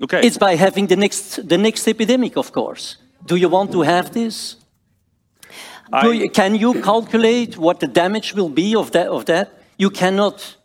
Okay. 0.03 0.27
It's 0.27 0.39
by 0.39 0.57
having 0.57 0.89
the 0.89 0.97
next, 0.97 1.49
the 1.49 1.57
next 1.57 1.87
epidemic, 1.87 2.37
of 2.37 2.51
course. 2.51 2.97
Do 3.25 3.37
you 3.37 3.49
want 3.49 3.71
to 3.73 3.83
have 3.83 4.13
this? 4.13 4.57
I- 5.93 6.11
you, 6.11 6.31
can 6.31 6.57
you 6.57 6.83
calculate 6.83 7.57
what 7.57 7.79
the 7.79 7.87
damage 7.87 8.35
will 8.35 8.49
be 8.49 8.75
of 8.75 8.91
that? 8.91 9.07
Of 9.07 9.27
that? 9.27 9.63
You 9.79 9.91
cannot. 9.91 10.57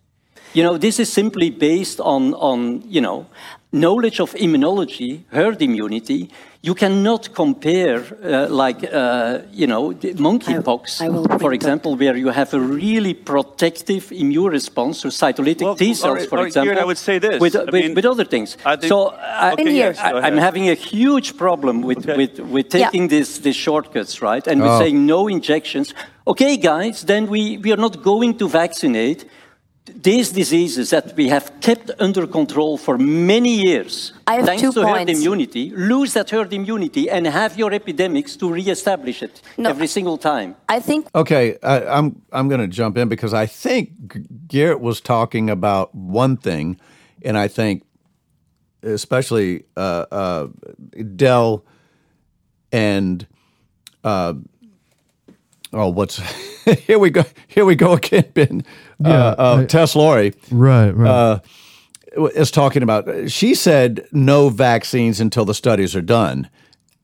You 0.53 0.63
know, 0.63 0.77
this 0.79 0.99
is 0.99 1.13
simply 1.13 1.51
based 1.51 1.99
on, 1.99 2.33
on 2.33 2.81
you 2.89 3.01
know, 3.01 3.27
knowledge 3.71 4.19
of 4.19 4.33
immunology, 4.33 5.21
herd 5.31 5.61
immunity. 5.61 6.29
You 6.61 6.73
cannot 6.75 7.33
compare, 7.33 8.03
uh, 8.23 8.47
like, 8.49 8.83
uh, 8.91 9.39
you 9.53 9.67
know, 9.67 9.93
the 9.93 10.13
monkeypox, 10.15 11.01
I 11.01 11.07
will 11.07 11.23
for 11.23 11.37
bring 11.37 11.53
example, 11.53 11.95
where 11.95 12.17
you 12.17 12.29
have 12.29 12.53
a 12.53 12.59
really 12.59 13.13
protective 13.13 14.11
immune 14.11 14.51
response 14.51 15.01
to 15.03 15.07
cytolytic 15.09 15.61
Well, 15.61 15.75
T 15.75 15.93
cells, 15.93 16.03
all 16.03 16.15
right, 16.15 16.27
for 16.27 16.37
all 16.37 16.43
right, 16.43 16.47
example. 16.47 16.65
Garrett, 16.73 16.81
I 16.83 16.85
would 16.85 16.97
say 16.97 17.19
this. 17.19 17.39
With, 17.39 17.55
I 17.55 17.63
with, 17.65 17.73
mean, 17.73 17.93
with 17.93 18.05
other 18.05 18.25
things. 18.25 18.57
I 18.65 18.75
think- 18.75 18.89
so 18.89 19.09
I, 19.09 19.53
Okay, 19.53 19.61
In 19.61 19.67
here. 19.67 19.93
yes, 19.95 19.97
go 20.11 20.17
I, 20.17 20.27
I'm 20.27 20.37
having 20.37 20.69
a 20.69 20.73
huge 20.73 21.37
problem 21.37 21.81
with, 21.81 21.99
Okay. 21.99 22.17
with, 22.17 22.39
with 22.39 22.73
Yeah. 22.73 22.85
taking 22.87 23.07
this, 23.07 23.37
these 23.37 23.55
shortcuts, 23.55 24.21
right? 24.21 24.45
And 24.47 24.61
we're 24.61 24.75
Oh. 24.75 24.79
saying 24.79 25.05
no 25.05 25.27
injections. 25.29 25.93
Okay, 26.27 26.57
guys, 26.57 27.03
then 27.05 27.27
we, 27.27 27.57
we 27.57 27.71
are 27.71 27.77
not 27.87 28.01
going 28.03 28.35
to 28.39 28.49
vaccinate 28.49 29.25
these 29.95 30.31
diseases 30.31 30.89
that 30.89 31.15
we 31.15 31.29
have 31.29 31.51
kept 31.61 31.91
under 31.99 32.27
control 32.27 32.77
for 32.77 32.97
many 32.97 33.53
years. 33.67 34.13
I 34.27 34.35
have 34.35 34.45
thanks 34.45 34.61
two 34.61 34.71
to 34.73 34.87
herd 34.87 35.09
immunity, 35.09 35.71
lose 35.71 36.13
that 36.13 36.29
herd 36.29 36.53
immunity 36.53 37.09
and 37.09 37.25
have 37.27 37.57
your 37.57 37.73
epidemics 37.73 38.35
to 38.37 38.51
reestablish 38.51 39.23
it 39.23 39.41
No. 39.57 39.69
every 39.69 39.87
single 39.87 40.17
time. 40.17 40.55
I 40.67 40.79
think 40.79 41.07
Okay, 41.13 41.57
I, 41.63 41.85
I'm 41.97 42.21
I'm 42.31 42.47
going 42.49 42.61
to 42.61 42.67
jump 42.67 42.97
in 42.97 43.09
because 43.09 43.33
I 43.33 43.45
think 43.47 43.89
Garrett 44.47 44.79
was 44.81 45.01
talking 45.01 45.49
about 45.49 45.93
one 45.93 46.37
thing, 46.37 46.79
and 47.25 47.37
I 47.37 47.47
think 47.47 47.83
especially 48.83 49.63
uh, 49.75 50.05
uh, 50.11 50.47
Del 51.15 51.63
and 52.71 53.27
uh, 54.03 54.33
oh, 55.73 55.89
what's 55.89 56.17
here 56.85 56.99
we 56.99 57.09
go 57.09 57.23
here 57.47 57.65
we 57.65 57.75
go 57.75 57.93
again, 57.93 58.25
Ben. 58.33 58.63
Yeah, 58.99 59.09
uh, 59.09 59.35
uh, 59.37 59.61
I- 59.61 59.65
Tess 59.65 59.95
Lawrie 59.95 60.33
Right, 60.51 60.91
right. 60.91 61.09
uh, 61.09 61.39
is 62.35 62.51
talking 62.51 62.83
about. 62.83 63.29
She 63.29 63.55
said 63.55 64.07
no 64.11 64.49
vaccines 64.49 65.19
until 65.19 65.45
the 65.45 65.53
studies 65.53 65.95
are 65.95 66.01
done. 66.01 66.49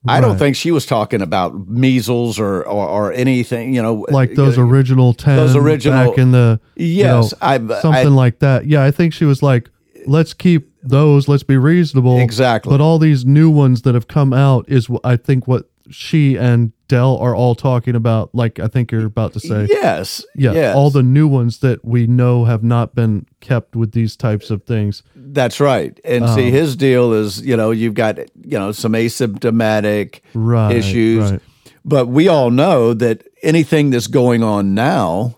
I 0.07 0.21
don't 0.21 0.37
think 0.37 0.55
she 0.55 0.69
was 0.69 0.85
talking 0.85 1.19
about 1.19 1.67
measles 1.67 2.39
or, 2.39 2.61
or, 2.61 2.87
or 2.87 3.11
anything, 3.13 3.73
you 3.73 3.81
know, 3.81 4.05
like 4.11 4.35
those 4.35 4.55
uh, 4.55 4.61
original 4.61 5.13
10 5.15 5.35
those 5.35 5.55
original- 5.55 6.09
back 6.11 6.19
in 6.19 6.31
the 6.31 6.59
you 6.75 6.85
Yes, 6.87 7.31
know, 7.31 7.37
I- 7.41 7.57
something 7.57 7.91
I- 7.93 8.03
like 8.03 8.37
that 8.39 8.67
yeah 8.67 8.83
i 8.83 8.91
think 8.91 9.13
she 9.13 9.25
was 9.25 9.41
like 9.41 9.67
let's 10.05 10.35
keep 10.35 10.71
those 10.83 11.27
let's 11.27 11.41
be 11.41 11.57
reasonable 11.57 12.19
Exactly. 12.19 12.69
but 12.69 12.81
all 12.81 12.99
these 12.99 13.25
new 13.25 13.49
ones 13.49 13.81
that 13.81 13.95
have 13.95 14.07
come 14.07 14.31
out 14.31 14.65
is 14.69 14.87
i 15.03 15.17
think 15.17 15.47
what 15.47 15.71
she 15.89 16.35
and 16.37 16.71
Del 16.87 17.17
are 17.17 17.35
all 17.35 17.55
talking 17.55 17.95
about 17.95 18.33
like 18.35 18.59
i 18.59 18.67
think 18.67 18.91
you're 18.91 19.05
about 19.05 19.33
to 19.33 19.39
say 19.39 19.67
Yes. 19.69 20.23
yeah 20.35 20.53
yes. 20.53 20.75
all 20.75 20.89
the 20.91 21.01
new 21.01 21.27
ones 21.27 21.59
that 21.59 21.83
we 21.83 22.05
know 22.07 22.45
have 22.45 22.63
not 22.63 22.93
been 22.93 23.25
kept 23.39 23.75
with 23.75 23.91
these 23.93 24.15
types 24.15 24.49
of 24.51 24.63
things 24.63 25.01
That's 25.15 25.59
right. 25.59 25.99
And 26.05 26.29
see, 26.29 26.51
his 26.51 26.75
deal 26.75 27.13
is, 27.13 27.41
you 27.41 27.57
know, 27.57 27.71
you've 27.71 27.93
got, 27.95 28.17
you 28.19 28.57
know, 28.59 28.71
some 28.71 28.93
asymptomatic 28.93 30.21
Right, 30.33 30.75
issues. 30.75 31.31
right. 31.31 31.41
But 31.83 32.07
we 32.07 32.27
all 32.27 32.51
know 32.51 32.93
that 32.93 33.23
anything 33.43 33.89
that's 33.91 34.07
going 34.07 34.43
on 34.43 34.73
now 34.75 35.37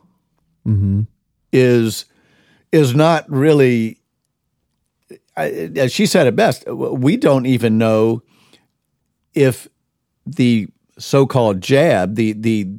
Mm-hmm. 0.67 1.01
is 1.53 2.05
is 2.73 2.93
not 2.93 3.29
really 3.29 3.99
I- 5.37 5.71
as 5.77 5.91
she 5.93 6.05
said 6.05 6.27
it 6.27 6.35
best, 6.35 6.67
we 6.67 7.15
don't 7.15 7.45
even 7.45 7.77
know 7.77 8.21
if 9.33 9.67
the 10.25 10.67
so-called 10.97 11.61
jab, 11.61 12.15
the 12.15 12.33
the 12.33 12.69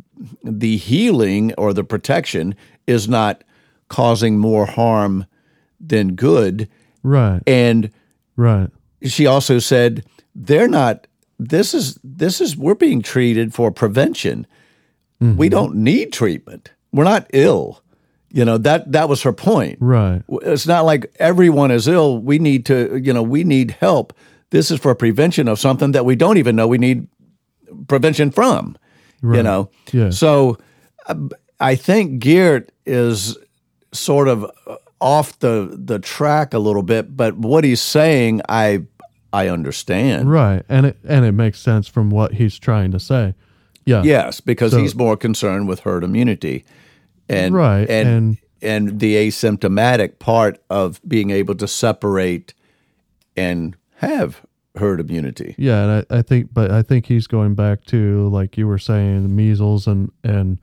the 0.43 0.77
healing 0.77 1.55
or 1.55 1.73
the 1.73 1.85
protection 1.85 2.55
is 2.87 3.09
not 3.09 3.45
causing 3.89 4.39
more 4.39 4.67
harm 4.67 5.27
than 5.81 6.15
good. 6.15 6.69
right 7.03 7.41
And 7.47 7.91
right 8.37 8.71
she 9.03 9.27
also 9.27 9.59
said 9.59 10.05
they're 10.35 10.69
not 10.69 11.07
this 11.39 11.75
is 11.75 11.99
this 12.03 12.41
is 12.41 12.57
we're 12.57 12.75
being 12.75 13.03
treated 13.03 13.55
for 13.55 13.71
prevention. 13.71 14.47
We 15.21 15.27
mm-hmm. 15.27 15.49
don't 15.49 15.75
need 15.77 16.13
treatment. 16.13 16.73
We're 16.93 17.05
not 17.05 17.29
ill. 17.33 17.83
You 18.31 18.45
know, 18.45 18.59
that 18.59 18.93
that 18.93 19.09
was 19.09 19.23
her 19.23 19.33
point. 19.33 19.79
right 19.81 20.23
It's 20.29 20.67
not 20.67 20.85
like 20.85 21.11
everyone 21.19 21.71
is 21.71 21.89
ill. 21.89 22.19
We 22.19 22.39
need 22.39 22.67
to, 22.67 23.01
you 23.03 23.13
know, 23.13 23.23
we 23.23 23.43
need 23.43 23.73
help. 23.73 24.13
This 24.51 24.71
is 24.71 24.81
for 24.81 24.95
prevention 24.95 25.49
of 25.49 25.59
something 25.59 25.93
that 25.93 26.05
we 26.05 26.17
don't 26.17 26.39
even 26.39 26.57
know 26.57 26.67
we 26.67 26.79
need 26.79 27.09
prevention 27.87 28.31
from. 28.31 28.77
You 29.23 29.43
know, 29.43 29.69
Yeah. 29.93 30.11
So 30.11 30.59
uh, 31.07 31.17
I 31.59 31.75
think 31.75 32.21
Geert 32.21 32.71
is 32.87 33.37
sort 33.93 34.29
of 34.29 34.45
uh, 34.67 34.77
off 35.01 35.37
the 35.41 35.77
the 35.77 35.99
track 35.99 36.55
a 36.55 36.59
little 36.61 36.83
bit, 36.85 37.17
but 37.17 37.37
what 37.37 37.65
he's 37.65 37.81
saying, 37.81 38.43
I 38.49 38.85
I 39.33 39.49
understand. 39.49 40.31
Right. 40.31 40.63
And 40.69 40.87
it 40.87 40.99
and 41.09 41.25
it 41.25 41.33
makes 41.33 41.59
sense 41.59 41.89
from 41.89 42.11
what 42.11 42.35
he's 42.35 42.59
trying 42.61 42.93
to 42.93 43.01
say. 43.01 43.35
Yeah. 43.85 44.03
Yes, 44.05 44.41
because 44.41 44.71
So- 44.73 44.79
he's 44.79 44.95
more 44.95 45.17
concerned 45.17 45.67
with 45.69 45.81
herd 45.81 46.05
immunity, 46.05 46.65
and 47.29 47.55
Right, 47.55 47.89
and, 47.91 48.09
and- 48.09 48.37
and 48.61 49.01
the 49.01 49.15
asymptomatic 49.17 50.19
part 50.19 50.61
of 50.71 51.01
being 51.07 51.31
able 51.31 51.55
to 51.57 51.67
separate 51.69 52.55
and 53.37 53.77
have 53.97 54.43
herd 54.79 55.01
immunity. 55.01 55.55
Yeah, 55.59 55.83
and 55.83 56.07
I, 56.11 56.19
I 56.19 56.23
think, 56.23 56.53
but 56.53 56.71
I 56.71 56.83
think 56.83 57.07
he's 57.07 57.27
going 57.27 57.55
back 57.55 57.85
to 57.87 58.29
like 58.29 58.57
you 58.57 58.67
were 58.67 58.79
saying, 58.79 59.35
measles 59.35 59.87
and 59.87 60.11
and 60.25 60.59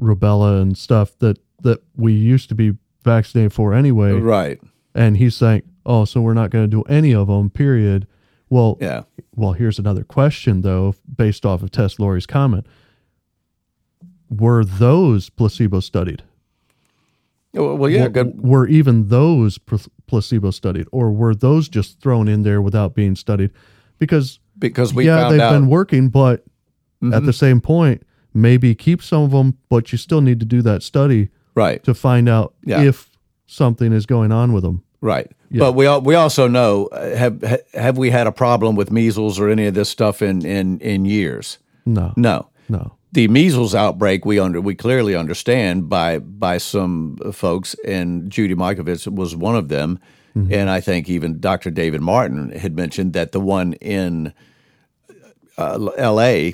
rubella 0.00 0.60
and 0.60 0.76
stuff 0.76 1.18
that 1.18 1.38
that 1.62 1.82
we 1.96 2.12
used 2.12 2.48
to 2.48 2.54
be 2.54 2.76
vaccinated 3.04 3.52
for 3.52 3.74
anyway. 3.74 4.12
Right. 4.12 4.60
And 4.94 5.16
he's 5.16 5.36
saying, 5.36 5.62
oh, 5.86 6.04
so 6.04 6.20
we're 6.20 6.34
not 6.34 6.50
going 6.50 6.64
to 6.64 6.68
do 6.68 6.82
any 6.82 7.14
of 7.14 7.28
them. 7.28 7.50
Period. 7.50 8.06
Well, 8.48 8.76
Yeah. 8.80 9.02
Well, 9.36 9.52
here's 9.52 9.78
another 9.78 10.04
question 10.04 10.62
though, 10.62 10.94
based 11.16 11.46
off 11.46 11.62
of 11.62 11.70
Tess 11.70 11.98
Lawrie's 11.98 12.26
comment. 12.26 12.66
Were 14.28 14.64
those 14.64 15.30
placebo 15.30 15.80
studied? 15.80 16.22
Well, 17.52 17.88
yeah. 17.90 18.04
were, 18.04 18.08
Good. 18.10 18.40
were 18.42 18.66
even 18.68 19.08
those 19.08 19.58
placebo 20.06 20.50
studied, 20.50 20.86
or 20.92 21.10
were 21.10 21.34
those 21.34 21.68
just 21.68 22.00
thrown 22.00 22.28
in 22.28 22.42
there 22.42 22.62
without 22.62 22.94
being 22.94 23.16
studied? 23.16 23.50
Because 23.98 24.38
Because 24.58 24.94
we 24.94 25.06
yeah, 25.06 25.20
found 25.22 25.34
they've 25.34 25.40
out. 25.40 25.52
Mm-hmm. 25.52 25.62
been 25.62 25.70
working, 25.70 26.08
but 26.10 26.44
at 27.12 27.24
the 27.24 27.32
same 27.32 27.60
point, 27.60 28.02
maybe 28.34 28.74
keep 28.74 29.02
some 29.02 29.22
of 29.22 29.30
them, 29.30 29.56
but 29.68 29.90
you 29.90 29.98
still 29.98 30.20
need 30.20 30.38
to 30.40 30.46
do 30.46 30.62
that 30.62 30.82
study 30.82 31.30
right. 31.54 31.82
to 31.84 31.94
find 31.94 32.28
out 32.28 32.54
Yeah. 32.64 32.82
if 32.82 33.10
something 33.46 33.92
is 33.92 34.06
going 34.06 34.30
on 34.32 34.52
with 34.52 34.62
them. 34.62 34.82
Right. 35.00 35.30
But 35.50 35.72
we 35.72 35.86
al- 35.86 36.02
we 36.02 36.14
also 36.14 36.46
know 36.46 36.86
uh, 36.92 37.16
have 37.16 37.62
have 37.74 37.98
we 37.98 38.10
had 38.10 38.26
a 38.28 38.32
problem 38.32 38.76
with 38.76 38.92
measles 38.92 39.40
or 39.40 39.48
any 39.48 39.66
of 39.66 39.74
this 39.74 39.88
stuff 39.88 40.22
in 40.22 40.44
in 40.46 40.78
in 40.80 41.04
years? 41.06 41.58
No, 41.84 42.12
No. 42.16 42.50
no, 42.68 42.92
The 43.12 43.26
measles 43.28 43.74
outbreak 43.74 44.24
we 44.24 44.38
under 44.38 44.60
we 44.60 44.74
clearly 44.74 45.16
understand 45.16 45.88
by 45.88 46.18
by 46.18 46.58
some 46.58 47.16
folks 47.32 47.74
and 47.84 48.30
Judy 48.30 48.54
Mikovits 48.54 49.06
was 49.12 49.34
one 49.34 49.56
of 49.56 49.68
them 49.68 49.98
and 50.34 50.70
I 50.70 50.80
think 50.80 51.08
even 51.08 51.40
Dr. 51.40 51.70
David 51.72 52.00
Martin 52.00 52.50
had 52.52 52.76
mentioned 52.76 53.14
that 53.14 53.32
the 53.32 53.40
one 53.40 53.72
in 53.74 54.32
uh, 55.58 55.76
LA 55.98 56.52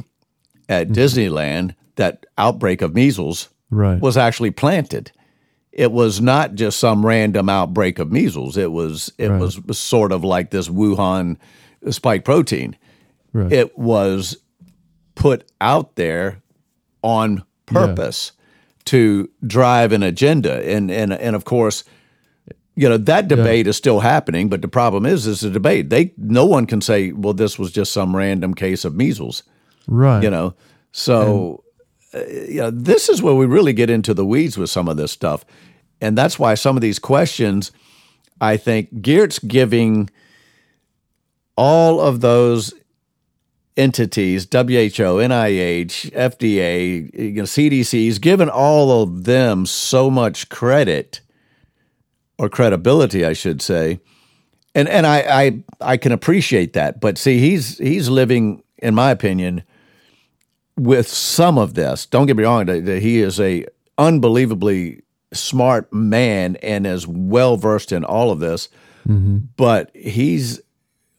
at 0.69 0.89
Disneyland 0.89 1.75
that 1.97 2.25
outbreak 2.39 2.81
of 2.81 2.95
measles 2.95 3.51
right, 3.71 4.01
was 4.01 4.17
actually 4.17 4.51
planted. 4.51 5.13
It 5.73 5.93
was 5.93 6.23
not 6.23 6.55
just 6.55 6.79
some 6.79 7.05
random 7.05 7.51
outbreak 7.51 7.99
of 7.99 8.11
measles. 8.11 8.57
It 8.57 8.73
was 8.73 9.13
it 9.19 9.29
Right. 9.29 9.41
was, 9.41 9.61
was 9.61 9.79
sort 9.79 10.11
of 10.11 10.25
like 10.25 10.51
this 10.51 10.69
Wuhan 10.71 11.37
spike 11.91 12.25
protein. 12.25 12.77
right, 13.35 13.53
It 13.53 13.79
was 13.79 14.39
put 15.15 15.45
out 15.61 15.97
there 15.97 16.41
on 17.07 17.45
purpose 17.67 18.33
to 18.87 19.29
drive 19.47 19.93
an 19.93 20.03
agenda, 20.03 20.63
and 20.69 20.91
and 20.91 21.13
and 21.13 21.37
of 21.37 21.45
course, 21.45 21.85
you 22.75 22.89
know 22.89 22.97
that 22.97 23.29
debate 23.29 23.67
is 23.67 23.77
still 23.77 24.01
happening. 24.01 24.49
But 24.49 24.63
the 24.63 24.69
problem 24.69 25.07
is, 25.07 25.27
is 25.27 25.41
the 25.41 25.51
debate. 25.51 25.91
They 25.91 26.13
no 26.17 26.47
one 26.47 26.67
can 26.67 26.81
say, 26.81 27.13
well, 27.13 27.35
this 27.35 27.59
was 27.59 27.73
just 27.73 27.93
some 27.93 28.15
random 28.15 28.55
case 28.55 28.85
of 28.85 28.95
measles 28.95 29.43
right. 29.87 30.23
you 30.23 30.31
know 30.31 30.55
so 30.93 31.63
uh, 32.15 32.25
you 32.27 32.61
know 32.61 32.71
this 32.71 33.09
is 33.09 33.23
where 33.23 33.35
we 33.35 33.47
really 33.47 33.73
get 33.73 33.91
into 33.91 34.15
the 34.15 34.27
weeds 34.27 34.59
with 34.59 34.71
some 34.71 34.89
of 34.89 34.97
this 34.97 35.13
stuff 35.13 35.45
and 36.01 36.17
that's 36.17 36.39
why 36.39 36.55
some 36.55 36.77
of 36.77 36.83
these 36.83 36.99
questions 36.99 37.73
i 38.41 38.57
think 38.57 39.01
geert's 39.01 39.39
giving 39.39 40.11
all 41.57 42.01
of 42.01 42.21
those 42.21 42.75
entities 43.77 44.47
who 44.51 44.59
nih 44.59 45.87
fda 46.13 47.11
you 47.15 47.33
know, 47.33 47.43
cdc's 47.43 48.19
given 48.19 48.49
all 48.49 49.03
of 49.03 49.25
them 49.25 49.67
so 49.67 50.11
much 50.11 50.49
credit 50.49 51.21
or 52.39 52.49
credibility 52.49 53.25
i 53.25 53.33
should 53.33 53.61
say 53.61 54.01
and 54.77 54.89
and 54.91 55.07
I, 55.07 55.19
I 55.21 55.63
I 55.81 55.97
can 55.97 56.13
appreciate 56.13 56.75
that, 56.75 57.01
but 57.01 57.17
see, 57.17 57.39
he's 57.39 57.79
he's 57.79 58.11
living, 58.11 58.63
in 58.77 58.95
my 58.95 59.11
opinion, 59.11 59.63
with 60.77 61.09
some 61.09 61.57
of 61.57 61.73
this. 61.73 62.05
Don't 62.05 62.27
get 62.27 62.37
me 62.37 62.45
wrong; 62.45 62.69
he 62.69 63.21
is 63.21 63.41
a 63.41 63.65
unbelievably 63.97 65.03
smart 65.33 65.91
man 65.93 66.57
and 66.57 66.87
is 66.87 67.07
well 67.07 67.57
versed 67.57 67.91
in 67.91 68.05
all 68.05 68.31
of 68.31 68.39
this. 68.39 68.69
Mm-hmm. 69.09 69.39
But 69.57 69.91
he's 69.97 70.61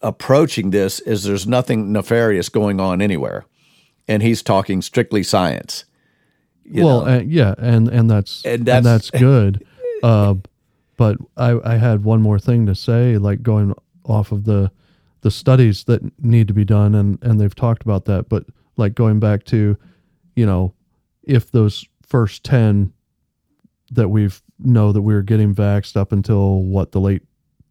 approaching 0.02 0.70
this 0.72 1.00
is 1.02 1.24
there's 1.24 1.48
nothing 1.48 1.92
nefarious 1.92 2.50
going 2.50 2.80
on 2.80 3.02
anywhere, 3.02 3.46
and 4.08 4.22
he's 4.24 4.42
talking 4.44 4.82
strictly 4.82 5.24
science. 5.24 5.86
you 6.64 6.84
well, 6.86 7.06
know. 7.06 7.16
uh, 7.18 7.22
yeah, 7.26 7.56
and 7.58 7.88
and 7.88 8.10
that's 8.10 8.44
And 8.46 8.60
and 8.60 8.66
that's- 8.68 8.84
that's, 8.86 9.12
good. 9.22 9.66
uh, 10.04 10.36
but 10.98 11.18
I 11.36 11.60
I 11.64 11.78
had 11.78 12.04
one 12.04 12.22
more 12.22 12.40
thing 12.40 12.66
to 12.68 12.76
say, 12.76 13.18
like 13.18 13.42
going 13.44 13.74
off 14.06 14.32
of 14.32 14.46
the 14.46 14.72
the 15.22 15.32
studies 15.32 15.84
that 15.86 16.02
need 16.24 16.48
to 16.48 16.54
be 16.54 16.66
done, 16.66 16.94
and 16.96 17.18
and 17.22 17.40
they've 17.40 17.54
talked 17.56 17.82
about 17.84 18.06
that, 18.06 18.30
but 18.30 18.46
like 18.78 18.94
going 18.96 19.20
back 19.20 19.44
to, 19.46 19.78
you 20.36 20.46
know, 20.46 20.74
if 21.24 21.52
those 21.52 21.86
first 22.04 22.44
ten 22.44 22.94
that 23.92 24.10
we've 24.10 24.42
know 24.60 24.92
that 24.92 25.02
we 25.02 25.14
were 25.14 25.22
getting 25.24 25.54
vaxxed 25.56 25.96
up 25.98 26.12
until 26.12 26.62
what 26.62 26.92
the 26.92 27.00
late 27.02 27.24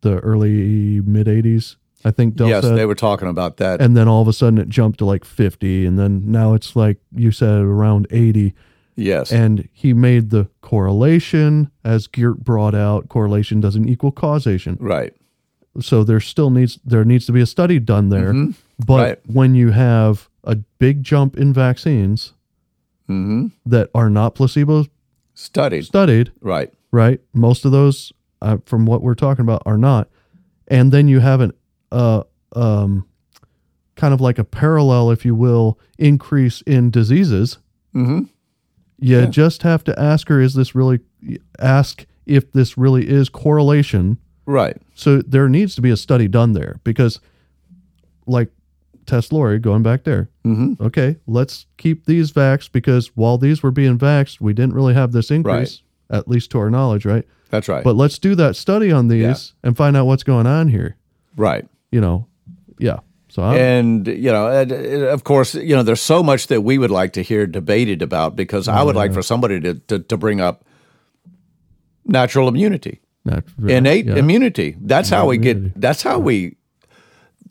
the 0.02 0.18
early 0.20 1.00
mid 1.00 1.26
'80s, 1.26 1.76
I 2.06 2.10
think. 2.12 2.36
Del 2.36 2.48
yes, 2.48 2.64
said 2.64 2.76
they 2.76 2.86
were 2.86 2.94
talking 2.94 3.28
about 3.28 3.56
that. 3.56 3.80
and 3.82 3.96
then 3.96 4.06
all 4.08 4.22
of 4.22 4.28
a 4.28 4.32
sudden 4.32 4.58
it 4.58 4.68
jumped 4.68 4.98
to 5.00 5.04
like 5.04 5.24
50 5.24 5.84
and 5.86 5.98
then 5.98 6.22
now 6.30 6.54
it's 6.54 6.76
like 6.76 6.98
you 7.14 7.30
said 7.32 7.58
around 7.60 8.06
80 8.10 8.54
yes, 8.94 9.32
and 9.32 9.68
he 9.72 9.92
made 9.92 10.30
the 10.30 10.48
correlation 10.62 11.70
as 11.84 12.06
geert 12.06 12.44
brought 12.44 12.74
out 12.74 13.08
correlation 13.08 13.60
doesn't 13.60 13.88
equal 13.88 14.12
causation 14.12 14.76
right, 14.80 15.14
so 15.80 16.04
there 16.04 16.20
still 16.20 16.50
needs 16.50 16.78
there 16.84 17.04
needs 17.04 17.26
to 17.26 17.32
be 17.32 17.40
a 17.40 17.46
study 17.46 17.78
done 17.78 18.08
there 18.10 18.32
but 18.32 18.52
Mm-hmm. 18.86 18.92
Right. 18.94 19.18
when 19.26 19.54
you 19.54 19.70
have 19.70 20.28
a 20.44 20.56
big 20.78 21.02
jump 21.02 21.36
in 21.36 21.52
vaccines 21.52 22.32
Mm-hmm. 23.08 23.46
that 23.66 23.88
are 23.94 24.10
not 24.10 24.34
placebo 24.34 24.84
studied, 25.34 25.84
studied 25.84 26.32
right, 26.40 26.72
right? 26.90 27.20
Most 27.32 27.64
of 27.64 27.70
those, 27.72 28.12
uh, 28.42 28.56
from 28.66 28.84
what 28.84 29.00
we're 29.00 29.14
talking 29.14 29.44
about, 29.44 29.62
are 29.64 29.78
not. 29.78 30.08
And 30.66 30.90
then 30.90 31.06
you 31.06 31.20
have 31.20 31.40
an, 31.40 31.52
uh, 31.92 32.22
um, 32.54 33.06
kind 33.96 34.12
of 34.14 34.20
like 34.20 34.38
a 34.38 34.44
parallel, 34.44 35.10
if 35.10 35.24
you 35.24 35.34
will, 35.34 35.78
increase 35.98 36.60
in 36.62 36.90
diseases. 36.90 37.58
mm-hmm. 37.94 38.24
You 38.98 39.26
just 39.26 39.62
have 39.62 39.84
to 39.84 39.98
ask 40.00 40.28
her: 40.28 40.40
Is 40.40 40.54
this 40.54 40.74
really? 40.74 41.00
Ask 41.58 42.06
if 42.24 42.50
this 42.52 42.78
really 42.78 43.08
is 43.08 43.28
correlation. 43.28 44.18
right, 44.46 44.76
So 44.94 45.20
there 45.22 45.48
needs 45.48 45.74
to 45.76 45.82
be 45.82 45.90
a 45.90 45.96
study 45.96 46.28
done 46.28 46.54
there 46.54 46.80
because, 46.82 47.20
like 48.26 48.50
Tess 49.06 49.30
Lawrie, 49.30 49.58
going 49.58 49.82
back 49.82 50.04
there. 50.04 50.28
mm-hmm. 50.44 50.82
Okay, 50.82 51.16
let's 51.26 51.66
keep 51.76 52.06
these 52.06 52.32
vaxxed 52.32 52.72
because 52.72 53.08
while 53.16 53.38
these 53.38 53.62
were 53.62 53.70
being 53.70 53.98
vaxxed, 53.98 54.40
we 54.40 54.52
didn't 54.52 54.74
really 54.74 54.94
have 54.94 55.12
this 55.12 55.30
increase, 55.30 55.82
at 56.10 56.26
least 56.26 56.50
to 56.52 56.58
our 56.58 56.70
knowledge, 56.70 57.04
right? 57.04 57.24
that's 57.50 57.68
right, 57.68 57.84
But 57.84 57.94
let's 57.96 58.18
do 58.18 58.34
that 58.34 58.56
study 58.56 58.90
on 58.90 59.06
these 59.08 59.20
Yeah. 59.22 59.68
and 59.68 59.76
find 59.76 59.96
out 59.96 60.06
what's 60.06 60.24
going 60.24 60.46
on 60.48 60.68
here. 60.68 60.96
right. 61.36 61.66
You 61.96 62.02
know, 62.02 62.26
yeah. 62.78 62.98
So 63.28 63.42
I'm, 63.42 63.56
and 63.56 64.06
you 64.06 64.30
know 64.32 64.46
uh, 64.46 65.12
of 65.16 65.24
course 65.24 65.54
you 65.68 65.74
know 65.76 65.82
there's 65.82 66.00
so 66.00 66.22
much 66.22 66.46
that 66.48 66.60
we 66.68 66.76
would 66.78 66.90
like 67.00 67.12
to 67.14 67.22
hear 67.22 67.46
debated 67.46 68.00
about 68.02 68.36
because 68.36 68.68
i 68.68 68.82
would 68.86 68.96
like 68.96 69.12
for 69.12 69.22
somebody 69.22 69.60
to, 69.60 69.74
to, 69.88 69.98
to 70.10 70.16
bring 70.16 70.40
up 70.40 70.64
natural 72.04 72.48
immunity 72.48 73.00
not, 73.24 73.44
innate 73.66 74.06
yeah. 74.06 74.16
immunity 74.16 74.76
that's 74.80 75.10
how 75.10 75.26
we 75.26 75.36
immunity. 75.36 75.68
get 75.70 75.80
that's 75.80 76.02
how 76.02 76.18
we 76.18 76.56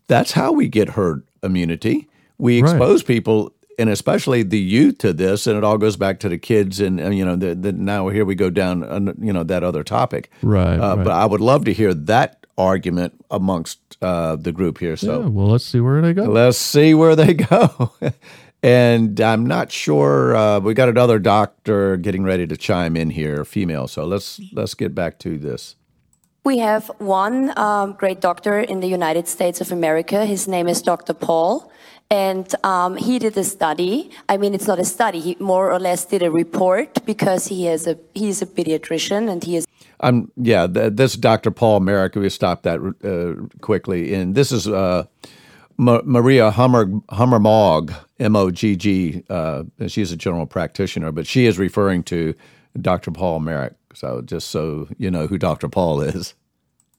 that's 0.08 0.32
how 0.32 0.52
we 0.52 0.68
get 0.68 0.90
herd 0.90 1.24
immunity 1.44 2.08
we 2.38 2.62
Right. 2.62 2.70
expose 2.72 3.04
people 3.04 3.52
and 3.78 3.90
especially 3.90 4.44
the 4.44 4.60
youth 4.60 4.98
to 5.00 5.12
this 5.14 5.46
and 5.48 5.58
it 5.58 5.64
all 5.64 5.78
goes 5.78 5.98
back 5.98 6.20
to 6.22 6.30
the 6.30 6.38
kids 6.38 6.80
and, 6.80 7.00
and 7.00 7.16
you 7.18 7.26
know 7.26 7.36
the, 7.36 7.54
the, 7.54 7.74
now 7.74 8.08
here 8.10 8.26
we 8.26 8.34
go 8.36 8.50
down 8.50 8.84
uh, 8.84 9.14
you 9.20 9.34
know 9.34 9.44
that 9.44 9.64
other 9.64 9.84
topic 9.84 10.32
Right, 10.42 10.80
uh, 10.80 10.96
right. 10.96 11.04
but 11.04 11.12
i 11.12 11.26
would 11.26 11.42
love 11.42 11.66
to 11.66 11.74
hear 11.74 11.94
that 11.94 12.45
argument 12.58 13.14
amongst 13.32 13.80
uh, 14.02 14.36
the 14.36 14.52
group 14.52 14.78
here 14.80 14.96
so 14.96 15.22
Yeah, 15.22 15.28
well, 15.28 15.48
let's 15.48 15.66
see 15.66 15.80
where 15.80 16.02
they 16.02 16.14
go. 16.14 16.24
Let's 16.24 16.58
see 16.58 16.94
where 16.94 17.16
they 17.16 17.34
go. 17.52 17.94
and 18.64 19.20
I'm 19.20 19.46
not 19.46 19.72
sure. 19.72 20.36
Uh, 20.36 20.60
we 20.60 20.74
got 20.74 20.90
another 20.90 21.20
doctor 21.20 21.98
getting 21.98 22.24
ready 22.24 22.48
to 22.48 22.58
chime 22.58 22.96
in 22.96 23.10
here, 23.10 23.46
female. 23.46 23.88
So 23.88 24.06
let's 24.06 24.40
let's 24.54 24.74
get 24.74 24.96
back 24.96 25.20
to 25.20 25.38
this. 25.38 25.76
We 26.44 26.60
have 26.60 26.92
one 27.00 27.58
um, 27.58 27.94
great 27.94 28.22
doctor 28.22 28.60
in 28.60 28.80
the 28.80 28.88
United 28.88 29.28
States 29.28 29.62
of 29.62 29.72
America. 29.72 30.26
His 30.26 30.48
name 30.48 30.68
is 30.68 30.82
Dr. 30.82 31.14
Paul. 31.14 31.72
And 32.12 32.54
um, 32.64 32.98
he 32.98 33.18
did 33.18 33.36
a 33.36 33.44
study. 33.44 34.12
I 34.30 34.38
mean, 34.38 34.54
it's 34.54 34.68
not 34.68 34.78
a 34.78 34.86
study. 34.86 35.20
He 35.20 35.38
more 35.40 35.72
or 35.72 35.80
less 35.80 36.06
did 36.06 36.22
a 36.22 36.30
report 36.30 37.04
because 37.04 37.48
he 37.48 37.68
is 37.68 37.88
a 37.88 37.98
he's 38.14 38.44
a 38.44 38.46
pediatrician 38.46 39.28
and 39.28 39.44
he 39.44 39.56
is 39.56 39.66
I'm 40.00 40.32
yeah. 40.38 40.68
Th- 40.68 40.94
this 40.94 41.16
Dr. 41.16 41.52
Paul 41.52 41.80
Merrick. 41.80 42.16
We 42.16 42.30
stopped 42.30 42.64
that 42.64 42.80
uh, 42.80 43.58
quickly, 43.62 44.14
and 44.14 44.36
this 44.36 44.52
is 44.52 44.68
uh, 44.68 45.06
Ma- 45.78 46.02
Maria 46.04 46.52
Hummer 46.52 46.86
Hammermog 46.86 47.96
M 48.20 48.36
O 48.36 48.52
G 48.52 48.76
G. 48.76 49.24
Uh, 49.30 49.64
she's 49.88 50.12
a 50.12 50.18
general 50.18 50.46
practitioner, 50.46 51.12
but 51.12 51.28
she 51.28 51.46
is 51.46 51.58
referring 51.58 52.04
to 52.04 52.34
Dr. 52.80 53.12
Paul 53.12 53.40
Merrick. 53.40 53.74
So 53.94 54.22
just 54.22 54.50
so 54.50 54.88
you 54.98 55.10
know 55.10 55.28
who 55.28 55.38
Dr. 55.38 55.70
Paul 55.70 56.02
is. 56.02 56.36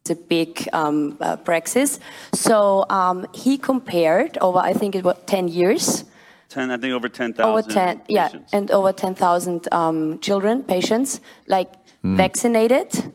It's 0.09 0.11
a 0.11 0.15
big 0.15 0.69
um, 0.73 1.19
uh, 1.21 1.35
praxis. 1.35 1.99
So 2.33 2.87
um, 2.91 3.27
he 3.35 3.59
compared 3.59 4.39
over, 4.39 4.59
I 4.59 4.73
think 4.73 4.95
it 4.95 5.03
was 5.03 5.17
10 5.27 5.49
years. 5.49 6.05
10, 6.49 6.71
I 6.71 6.77
think 6.77 6.95
over 6.95 7.09
10,000. 7.09 7.45
Over 7.45 7.61
10, 7.61 8.03
yeah, 8.09 8.29
and 8.53 8.71
over 8.71 8.93
10,000 8.93 9.67
um, 9.73 10.21
children, 10.21 10.63
patients, 10.63 11.21
like 11.49 11.73
Mm. 12.07 12.17
vaccinated, 12.17 13.13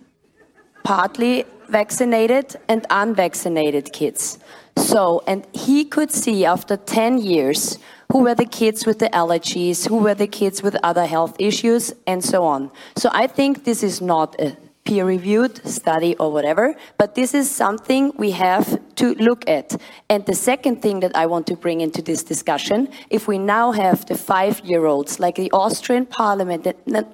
partly 0.84 1.46
vaccinated, 1.70 2.58
and 2.68 2.86
unvaccinated 2.90 3.94
kids. 3.94 4.38
So, 4.76 5.24
and 5.26 5.48
he 5.54 5.86
could 5.86 6.12
see 6.12 6.44
after 6.44 6.76
10 6.76 7.20
years 7.20 7.78
who 8.12 8.20
were 8.24 8.36
the 8.36 8.46
kids 8.46 8.86
with 8.86 9.00
the 9.00 9.10
allergies, 9.10 9.88
who 9.88 9.98
were 9.98 10.16
the 10.16 10.28
kids 10.28 10.62
with 10.62 10.76
other 10.84 11.06
health 11.06 11.38
issues, 11.40 11.94
and 12.06 12.22
so 12.22 12.44
on. 12.44 12.70
So, 12.98 13.10
I 13.14 13.28
think 13.28 13.64
this 13.64 13.82
is 13.82 14.02
not 14.02 14.36
a 14.42 14.58
peer 14.84 15.06
reviewed 15.06 15.66
study 15.66 16.16
or 16.18 16.32
whatever, 16.34 16.76
but 16.98 17.16
this 17.16 17.34
is 17.34 17.50
something 17.50 18.12
we 18.18 18.32
have 18.32 18.80
to 18.96 19.14
look 19.16 19.48
at. 19.48 19.76
And 20.10 20.26
the 20.26 20.34
second 20.34 20.82
thing 20.82 21.00
that 21.02 21.16
I 21.16 21.28
want 21.28 21.48
to 21.48 21.56
bring 21.56 21.82
into 21.82 22.02
this 22.02 22.24
discussion 22.24 22.90
if 23.10 23.28
we 23.28 23.38
now 23.38 23.72
have 23.72 24.06
the 24.08 24.18
five 24.18 24.60
year 24.66 24.86
olds, 24.86 25.20
like 25.20 25.36
the 25.36 25.52
Austrian 25.52 26.06
parliament, 26.06 26.68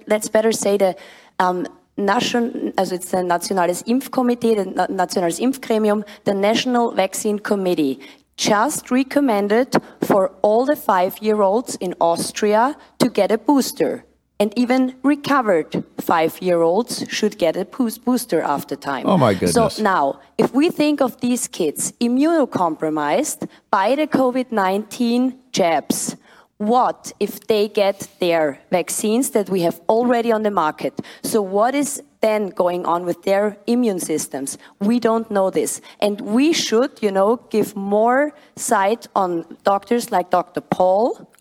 let's 0.07 0.29
better 0.29 0.51
say 0.51 0.77
the 0.77 0.95
um, 1.39 1.67
Nation, 1.97 2.73
also 2.77 2.95
it's 2.95 3.11
the 3.11 3.17
Nationales 3.17 3.83
Impfkomitee, 3.85 4.55
the 4.55 4.65
Na- 4.65 4.87
Nationales 4.87 5.39
Impfgremium, 5.39 6.05
the 6.25 6.33
National 6.33 6.91
Vaccine 6.91 7.39
Committee, 7.39 7.99
just 8.35 8.91
recommended 8.91 9.75
for 10.03 10.29
all 10.43 10.65
the 10.65 10.75
five-year-olds 10.75 11.75
in 11.77 11.95
Austria 11.99 12.77
to 12.99 13.09
get 13.09 13.31
a 13.31 13.37
booster. 13.37 14.05
And 14.39 14.53
even 14.55 14.95
recovered 15.01 15.83
five-year-olds 15.99 17.05
should 17.09 17.39
get 17.39 17.57
a 17.57 17.65
booster 17.65 18.41
after 18.41 18.75
time. 18.75 19.07
Oh, 19.07 19.17
my 19.17 19.33
goodness. 19.33 19.75
So 19.75 19.81
now, 19.81 20.19
if 20.37 20.53
we 20.53 20.69
think 20.69 21.01
of 21.01 21.19
these 21.21 21.47
kids 21.47 21.93
immunocompromised 21.93 23.49
by 23.71 23.95
the 23.95 24.05
COVID-19 24.05 25.35
jabs, 25.51 26.15
what 26.57 27.13
if 27.19 27.47
they 27.47 27.67
get 27.67 28.07
their 28.19 28.59
vaccines 28.71 29.31
that 29.31 29.49
we 29.49 29.61
have 29.61 29.79
already 29.87 30.31
on 30.31 30.43
the 30.43 30.51
market? 30.51 30.99
So 31.23 31.41
what 31.41 31.75
is 31.75 32.01
then 32.21 32.49
going 32.49 32.85
on 32.85 33.05
with 33.05 33.23
their 33.23 33.57
immune 33.67 33.99
systems? 33.99 34.57
We 34.79 34.99
don't 34.99 35.29
know 35.29 35.49
this. 35.49 35.81
And 35.99 36.21
we 36.21 36.53
should, 36.53 36.91
you 37.01 37.11
know, 37.11 37.37
give 37.49 37.75
more 37.75 38.33
sight 38.55 39.07
on 39.15 39.45
doctors 39.63 40.11
like 40.11 40.31
Dr. 40.31 40.61
Paul 40.61 41.31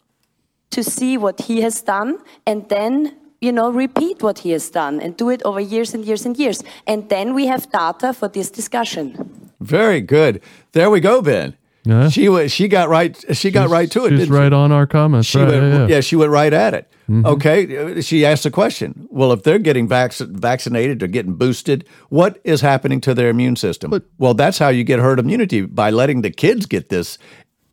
to 0.70 0.82
see 0.82 1.16
what 1.16 1.42
he 1.42 1.62
has 1.62 1.80
done 1.80 2.18
and 2.46 2.68
then 2.68 3.16
you 3.40 3.52
know 3.52 3.70
repeat 3.70 4.22
what 4.22 4.40
he 4.40 4.50
has 4.50 4.68
done 4.68 5.00
and 5.00 5.16
do 5.16 5.30
it 5.30 5.42
over 5.44 5.60
years 5.60 5.94
and 5.94 6.04
years 6.04 6.26
and 6.26 6.36
years 6.36 6.62
and 6.86 7.08
then 7.08 7.34
we 7.34 7.46
have 7.46 7.70
data 7.70 8.12
for 8.12 8.28
this 8.28 8.50
discussion 8.50 9.36
Very 9.60 10.00
good. 10.00 10.42
There 10.72 10.90
we 10.90 11.00
go, 11.00 11.22
Ben. 11.22 11.56
Yeah. 11.86 12.08
She 12.08 12.28
was. 12.28 12.52
She 12.52 12.68
got 12.68 12.88
right. 12.88 13.16
She 13.36 13.50
got 13.50 13.68
right 13.68 13.90
to 13.92 14.04
it. 14.06 14.10
She's 14.10 14.18
didn't 14.18 14.34
she? 14.34 14.38
right 14.40 14.52
on 14.52 14.72
our 14.72 14.86
comments. 14.86 15.28
She 15.28 15.38
right, 15.38 15.48
went, 15.48 15.62
yeah, 15.62 15.78
yeah. 15.78 15.86
yeah. 15.86 16.00
she 16.00 16.16
went 16.16 16.30
right 16.30 16.52
at 16.52 16.74
it. 16.74 16.92
Mm-hmm. 17.08 17.26
Okay, 17.26 18.00
she 18.00 18.26
asked 18.26 18.42
the 18.42 18.50
question. 18.50 19.06
Well, 19.10 19.30
if 19.30 19.44
they're 19.44 19.60
getting 19.60 19.86
vac- 19.86 20.14
vaccinated 20.14 21.04
or 21.04 21.06
getting 21.06 21.34
boosted, 21.34 21.86
what 22.08 22.40
is 22.42 22.60
happening 22.60 23.00
to 23.02 23.14
their 23.14 23.28
immune 23.28 23.54
system? 23.54 23.92
But- 23.92 24.02
well, 24.18 24.34
that's 24.34 24.58
how 24.58 24.70
you 24.70 24.82
get 24.82 24.98
herd 24.98 25.20
immunity 25.20 25.60
by 25.60 25.90
letting 25.90 26.22
the 26.22 26.32
kids 26.32 26.66
get 26.66 26.88
this, 26.88 27.16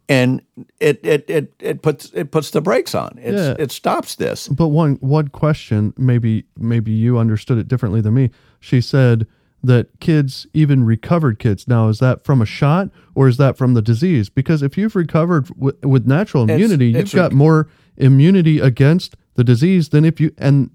and 0.08 0.44
it 0.80 1.00
it 1.04 1.28
it, 1.28 1.54
it 1.60 1.82
puts 1.82 2.12
it 2.14 2.30
puts 2.32 2.52
the 2.52 2.62
brakes 2.62 2.94
on. 2.94 3.18
It's, 3.20 3.42
Yeah. 3.42 3.56
It 3.58 3.72
stops 3.72 4.16
this. 4.16 4.48
But 4.50 4.68
one 4.68 4.98
one 5.02 5.30
question, 5.30 5.94
maybe 5.98 6.46
maybe 6.56 6.92
you 6.92 7.18
understood 7.18 7.58
it 7.58 7.68
differently 7.68 8.02
than 8.02 8.14
me. 8.14 8.30
She 8.60 8.82
said 8.82 9.26
that 9.64 9.88
kids, 10.00 10.46
even 10.54 10.84
recovered 10.84 11.40
kids, 11.40 11.68
now 11.68 11.88
is 11.88 12.00
that 12.00 12.24
from 12.26 12.42
a 12.42 12.46
shot 12.46 12.90
or 13.16 13.28
is 13.28 13.38
that 13.38 13.58
from 13.58 13.74
the 13.74 13.82
disease? 13.82 14.30
Because 14.30 14.62
if 14.62 14.78
you've 14.78 14.96
recovered 14.96 15.48
w- 15.48 15.78
with 15.84 16.06
natural 16.06 16.44
It's- 16.44 16.58
immunity, 16.58 16.88
you've 16.88 16.98
it's 16.98 17.14
got 17.14 17.32
rec- 17.32 17.34
more 17.34 17.68
immunity 17.98 18.60
against 18.60 19.16
the 19.36 19.44
disease 19.44 19.90
than 19.90 20.04
if 20.06 20.20
you 20.20 20.32
and 20.38 20.70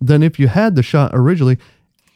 than 0.00 0.22
if 0.22 0.38
you 0.38 0.48
had 0.48 0.74
the 0.76 0.82
shot 0.82 1.10
originally. 1.14 1.58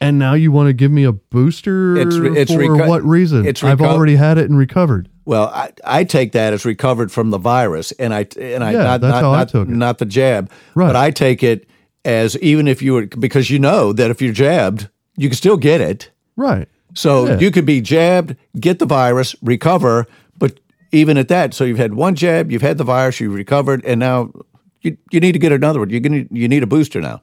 And 0.01 0.17
now 0.19 0.35
you 0.35 0.53
want 0.53 0.69
to 0.69 0.73
give 0.73 0.93
me 0.93 1.03
a 1.05 1.11
booster 1.13 1.97
It's 1.97 2.17
re- 2.17 2.37
it's 2.39 2.53
for 2.53 2.59
reco- 2.61 2.87
what 2.89 3.03
reason? 3.05 3.45
it's 3.47 3.65
I've 3.65 3.81
already 3.81 4.15
had 4.17 4.39
it 4.39 4.49
and 4.49 4.57
recovered. 4.59 5.09
Well, 5.25 5.49
I, 5.55 5.73
I 5.85 6.05
take 6.05 6.33
that 6.33 6.53
as 6.53 6.65
recovered 6.65 7.11
from 7.13 7.31
the 7.31 7.39
virus, 7.39 7.93
and 7.93 8.15
I 8.15 8.27
and 8.41 8.63
I 8.65 8.73
Yeah, 8.73 8.79
not 8.85 9.01
that's 9.01 9.13
not, 9.15 9.23
how 9.23 9.33
I 9.33 9.39
not, 9.39 9.49
took 9.49 9.69
it. 9.69 9.75
not 9.75 9.99
the 9.99 10.07
jab, 10.07 10.51
Right. 10.75 10.87
but 10.87 10.97
I 10.97 11.11
take 11.11 11.43
it 11.43 11.69
as 12.05 12.37
even 12.39 12.67
if 12.69 12.81
you 12.81 12.95
were 12.95 13.07
because 13.07 13.51
you 13.51 13.59
know 13.59 13.93
that 13.93 14.11
if 14.11 14.23
you're 14.23 14.33
jabbed, 14.33 14.89
you 15.19 15.29
can 15.29 15.37
still 15.37 15.57
get 15.57 15.81
it. 15.81 16.11
Right. 16.37 16.69
So 16.95 17.27
Yeah. 17.27 17.39
you 17.39 17.51
could 17.51 17.67
be 17.67 17.81
jabbed, 17.81 18.37
get 18.59 18.79
the 18.79 18.87
virus, 18.87 19.37
recover, 19.43 20.07
but 20.39 20.59
even 20.93 21.19
at 21.19 21.29
that, 21.29 21.53
so 21.53 21.65
you've 21.65 21.79
had 21.79 21.95
one 21.95 22.15
jab, 22.15 22.51
you've 22.51 22.63
had 22.63 22.79
the 22.79 22.85
virus, 22.85 23.21
you've 23.21 23.35
recovered, 23.35 23.85
and 23.85 24.01
now 24.01 24.33
you, 24.81 24.97
you 25.11 25.21
need 25.21 25.33
to 25.33 25.39
get 25.39 25.53
another 25.53 25.81
one. 25.81 25.91
You're 25.91 26.01
you 26.31 26.49
need 26.49 26.63
a 26.63 26.67
booster 26.67 27.01
now. 27.01 27.21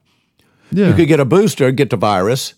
Yeah. 0.72 0.90
You 0.90 0.94
could 0.94 1.08
get 1.08 1.20
a 1.20 1.26
booster, 1.26 1.72
get 1.72 1.90
the 1.90 1.98
virus, 1.98 2.54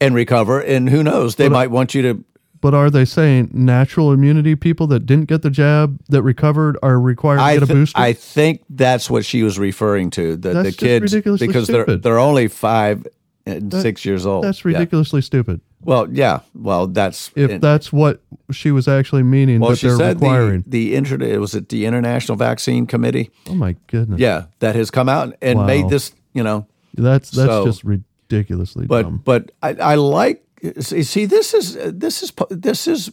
and 0.00 0.14
recover, 0.14 0.60
and 0.60 0.88
who 0.88 1.02
knows? 1.02 1.36
They 1.36 1.46
uh, 1.46 1.50
might 1.50 1.70
want 1.70 1.94
you 1.94 2.02
to. 2.02 2.24
But 2.60 2.74
are 2.74 2.90
they 2.90 3.04
saying 3.04 3.50
natural 3.52 4.10
immunity 4.12 4.56
people 4.56 4.88
that 4.88 5.06
didn't 5.06 5.26
get 5.26 5.42
the 5.42 5.50
jab 5.50 6.00
that 6.08 6.22
recovered 6.22 6.76
are 6.82 6.98
required 6.98 7.36
to 7.36 7.42
I, 7.42 7.54
get 7.54 7.62
a 7.62 7.66
booster? 7.66 8.00
I 8.00 8.12
think 8.12 8.64
that's 8.68 9.08
what 9.08 9.24
she 9.24 9.44
was 9.44 9.58
referring 9.60 10.10
to. 10.10 10.34
The, 10.34 10.54
That's 10.54 10.76
the 10.76 10.86
kids 10.86 11.14
because 11.38 11.68
they're 11.68 11.84
they're 11.84 12.18
only 12.18 12.48
five 12.48 13.06
and 13.48 13.72
six 13.72 14.04
years 14.04 14.26
old. 14.26 14.44
That's 14.44 14.64
Yeah. 14.64 14.72
ridiculously 14.72 15.22
stupid. 15.22 15.60
Well, 15.82 16.08
yeah. 16.10 16.40
Well, 16.54 16.86
that's 16.88 17.30
If 17.36 17.60
that's 17.60 17.92
what 17.92 18.20
she 18.50 18.70
was 18.70 18.88
actually 18.88 19.22
meaning 19.22 19.60
well, 19.60 19.70
that 19.70 19.76
she 19.78 19.86
they're 19.88 19.96
said 19.96 20.16
requiring. 20.20 20.64
the 20.66 20.90
the 20.90 20.94
inter- 20.96 21.22
it 21.22 21.40
was 21.40 21.54
it 21.54 21.68
the 21.68 21.86
International 21.86 22.36
Vaccine 22.36 22.86
Committee. 22.86 23.30
oh 23.48 23.54
my 23.54 23.76
goodness. 23.86 24.20
Yeah, 24.20 24.44
that 24.58 24.74
has 24.76 24.90
come 24.90 25.08
out 25.08 25.34
and 25.40 25.58
Wow. 25.60 25.66
made 25.66 25.88
this. 25.88 26.12
You 26.34 26.42
know, 26.42 26.66
That's 26.94 27.30
that's 27.30 27.48
So- 27.48 27.64
just 27.64 27.84
ridiculously 27.84 28.86
but 28.86 29.02
dumb. 29.02 29.22
but 29.24 29.50
I, 29.62 29.74
I 29.74 29.94
like 29.94 30.42
see 30.80 31.02
see, 31.02 31.26
this 31.26 31.54
is 31.54 31.76
this 31.98 32.22
is 32.22 32.32
this 32.50 32.86
is 32.88 33.10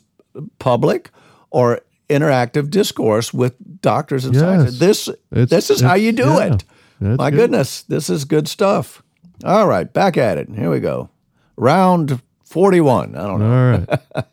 public 0.60 1.12
or 1.52 1.82
interactive 2.10 2.70
discourse 2.70 3.34
with 3.34 3.54
doctors 3.82 4.26
and 4.26 4.34
Yes. 4.34 4.42
scientists. 4.44 4.80
This 4.80 5.08
It's- 5.08 5.50
this 5.50 5.70
is 5.70 5.82
how 5.82 5.96
you 5.96 6.12
do 6.12 6.24
yeah. 6.24 6.54
it. 6.56 6.64
My 7.00 7.30
good. 7.30 7.38
goodness, 7.38 7.84
this 7.84 8.10
is 8.10 8.26
good 8.26 8.48
stuff. 8.48 9.04
All 9.44 9.68
right, 9.68 9.92
back 9.92 10.18
at 10.18 10.38
it. 10.38 10.50
Here 10.50 10.70
we 10.70 10.80
go. 10.80 11.10
Round 11.58 12.22
forty 12.44 12.82
one. 12.82 13.16
I 13.16 13.28
don't 13.28 13.40
know. 13.40 13.52
All 13.52 13.72
right. 13.72 14.00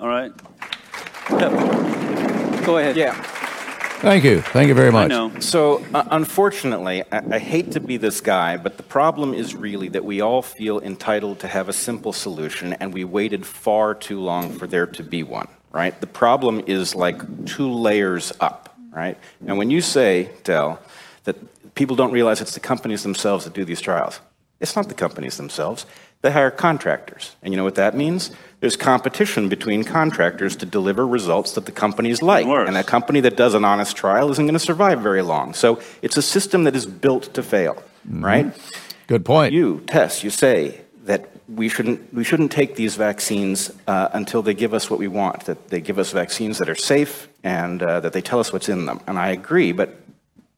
All 0.00 0.08
right. 0.08 0.32
Go 2.64 2.78
ahead. 2.78 2.96
Yeah. 2.96 3.14
Thank 4.00 4.24
you. 4.24 4.42
Thank 4.42 4.68
you 4.68 4.74
very 4.74 4.88
I 4.88 4.92
much. 4.92 5.08
know. 5.08 5.40
So, 5.40 5.82
uh, 5.94 6.04
unfortunately, 6.10 7.02
I, 7.10 7.36
I 7.36 7.38
hate 7.38 7.72
to 7.72 7.80
be 7.80 7.96
this 7.96 8.20
guy, 8.20 8.56
but 8.58 8.76
the 8.76 8.82
problem 8.82 9.32
is 9.32 9.54
really 9.54 9.88
that 9.88 10.04
we 10.04 10.20
all 10.20 10.42
feel 10.42 10.80
entitled 10.80 11.40
to 11.40 11.48
have 11.48 11.68
a 11.68 11.72
simple 11.72 12.12
solution, 12.12 12.74
and 12.74 12.92
we 12.92 13.04
waited 13.04 13.46
far 13.46 13.94
too 13.94 14.20
long 14.20 14.52
for 14.52 14.66
there 14.66 14.86
to 14.86 15.02
be 15.02 15.22
one, 15.22 15.48
right? 15.72 15.98
The 15.98 16.06
problem 16.06 16.62
is 16.66 16.94
like 16.94 17.46
two 17.46 17.70
layers 17.72 18.32
up, 18.40 18.76
right? 18.90 19.16
And 19.46 19.56
when 19.56 19.70
you 19.70 19.80
say, 19.80 20.30
Del, 20.44 20.78
that 21.24 21.36
people 21.76 21.94
don't 21.94 22.10
realize 22.10 22.40
it's 22.40 22.54
the 22.54 22.60
companies 22.60 23.04
themselves 23.04 23.44
that 23.44 23.54
do 23.54 23.64
these 23.64 23.80
trials, 23.80 24.20
it's 24.58 24.74
not 24.74 24.88
the 24.88 24.94
companies 24.94 25.36
themselves. 25.36 25.86
They 26.22 26.32
hire 26.32 26.50
contractors. 26.50 27.36
And 27.42 27.52
you 27.52 27.58
know 27.58 27.62
what 27.62 27.74
that 27.74 27.94
means? 27.94 28.30
There's 28.60 28.74
competition 28.74 29.50
between 29.50 29.84
contractors 29.84 30.56
to 30.56 30.66
deliver 30.66 31.06
results 31.06 31.52
that 31.52 31.66
the 31.66 31.72
companies 31.72 32.22
like. 32.22 32.46
course. 32.46 32.66
And 32.66 32.76
a 32.76 32.82
company 32.82 33.20
that 33.20 33.36
does 33.36 33.52
an 33.52 33.66
honest 33.66 33.96
trial 33.96 34.30
isn't 34.30 34.44
going 34.44 34.54
to 34.54 34.58
survive 34.58 35.00
very 35.00 35.20
long. 35.20 35.52
So 35.52 35.80
it's 36.00 36.16
a 36.16 36.22
system 36.22 36.64
that 36.64 36.74
is 36.74 36.86
built 36.86 37.34
to 37.34 37.42
fail, 37.42 37.82
right? 38.06 38.46
Good 39.06 39.26
point. 39.26 39.52
You, 39.52 39.82
Tess, 39.86 40.24
you 40.24 40.30
say 40.30 40.80
that 41.04 41.28
we 41.48 41.68
shouldn't, 41.68 42.12
we 42.12 42.24
shouldn't 42.24 42.50
take 42.50 42.76
these 42.76 42.96
vaccines 42.96 43.70
uh, 43.86 44.08
until 44.12 44.42
they 44.42 44.54
give 44.54 44.72
us 44.72 44.90
what 44.90 44.98
we 44.98 45.08
want, 45.08 45.44
that 45.44 45.68
they 45.68 45.80
give 45.82 45.98
us 45.98 46.12
vaccines 46.12 46.58
that 46.58 46.68
are 46.68 46.74
safe 46.74 47.28
and 47.44 47.82
uh, 47.82 48.00
that 48.00 48.14
they 48.14 48.22
tell 48.22 48.40
us 48.40 48.52
what's 48.52 48.70
in 48.70 48.86
them. 48.86 49.00
And 49.06 49.18
I 49.18 49.28
agree, 49.28 49.70
but 49.72 50.00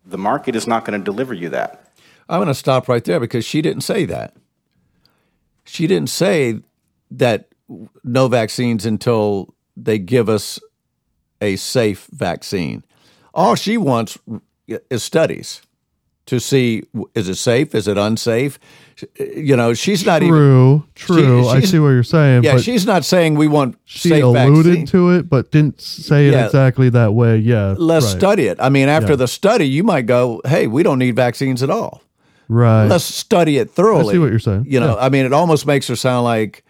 the 0.08 0.18
market 0.18 0.56
is 0.56 0.66
not 0.66 0.84
going 0.84 0.98
to 0.98 1.04
deliver 1.04 1.34
you 1.34 1.48
that. 1.50 1.92
I'm 2.28 2.38
going 2.38 2.48
to 2.48 2.54
stop 2.54 2.88
right 2.88 3.04
there 3.04 3.20
because 3.20 3.44
she 3.44 3.62
didn't 3.62 3.82
say 3.82 4.04
that. 4.06 4.34
She 5.64 5.86
didn't 5.86 6.10
say 6.10 6.60
that 7.10 7.48
no 8.02 8.28
vaccines 8.28 8.86
until 8.86 9.54
they 9.76 9.98
give 9.98 10.28
us 10.28 10.58
a 11.40 11.56
safe 11.56 12.08
vaccine. 12.10 12.84
All 13.34 13.54
she 13.54 13.76
wants 13.76 14.18
is 14.66 15.02
studies 15.02 15.62
to 16.26 16.40
see 16.40 16.84
is 17.14 17.28
it 17.28 17.36
safe, 17.36 17.74
is 17.74 17.86
it 17.86 17.96
unsafe. 17.96 18.58
You 19.18 19.56
know, 19.56 19.74
she's 19.74 20.04
not 20.04 20.22
even. 20.22 20.34
True, 20.34 20.84
true. 20.94 21.46
I 21.48 21.60
see 21.60 21.78
what 21.78 21.90
you're 21.90 22.02
saying. 22.02 22.42
Yeah, 22.44 22.58
she's 22.58 22.84
not 22.84 23.04
saying 23.04 23.36
we 23.36 23.46
want 23.46 23.76
she 23.84 24.08
safe 24.08 24.24
alluded 24.24 24.64
vaccine. 24.66 24.86
to 24.86 25.10
it, 25.10 25.28
but 25.28 25.50
didn't 25.52 25.80
say 25.80 26.28
it 26.28 26.32
Yeah. 26.32 26.46
exactly 26.46 26.88
that 26.90 27.14
way. 27.14 27.36
Yeah. 27.38 27.74
Let's 27.78 28.06
right, 28.06 28.18
study 28.18 28.46
it. 28.46 28.58
I 28.60 28.68
mean, 28.70 28.88
after 28.88 29.12
Yeah. 29.12 29.16
the 29.16 29.28
study, 29.28 29.68
you 29.68 29.84
might 29.84 30.06
go, 30.06 30.40
"Hey, 30.46 30.66
we 30.66 30.82
don't 30.82 30.98
need 30.98 31.14
vaccines 31.16 31.62
at 31.62 31.70
all." 31.70 32.02
Right. 32.48 32.86
Let's 32.86 33.04
study 33.04 33.58
it 33.58 33.70
thoroughly. 33.70 34.08
I 34.08 34.12
see 34.12 34.18
what 34.18 34.30
you're 34.30 34.38
saying. 34.38 34.64
You 34.68 34.80
know, 34.80 34.96
Yeah. 34.96 35.04
I 35.04 35.08
mean, 35.10 35.26
it 35.26 35.32
almost 35.32 35.66
makes 35.66 35.86
her 35.88 35.96
sound 35.96 36.24
like, 36.24 36.64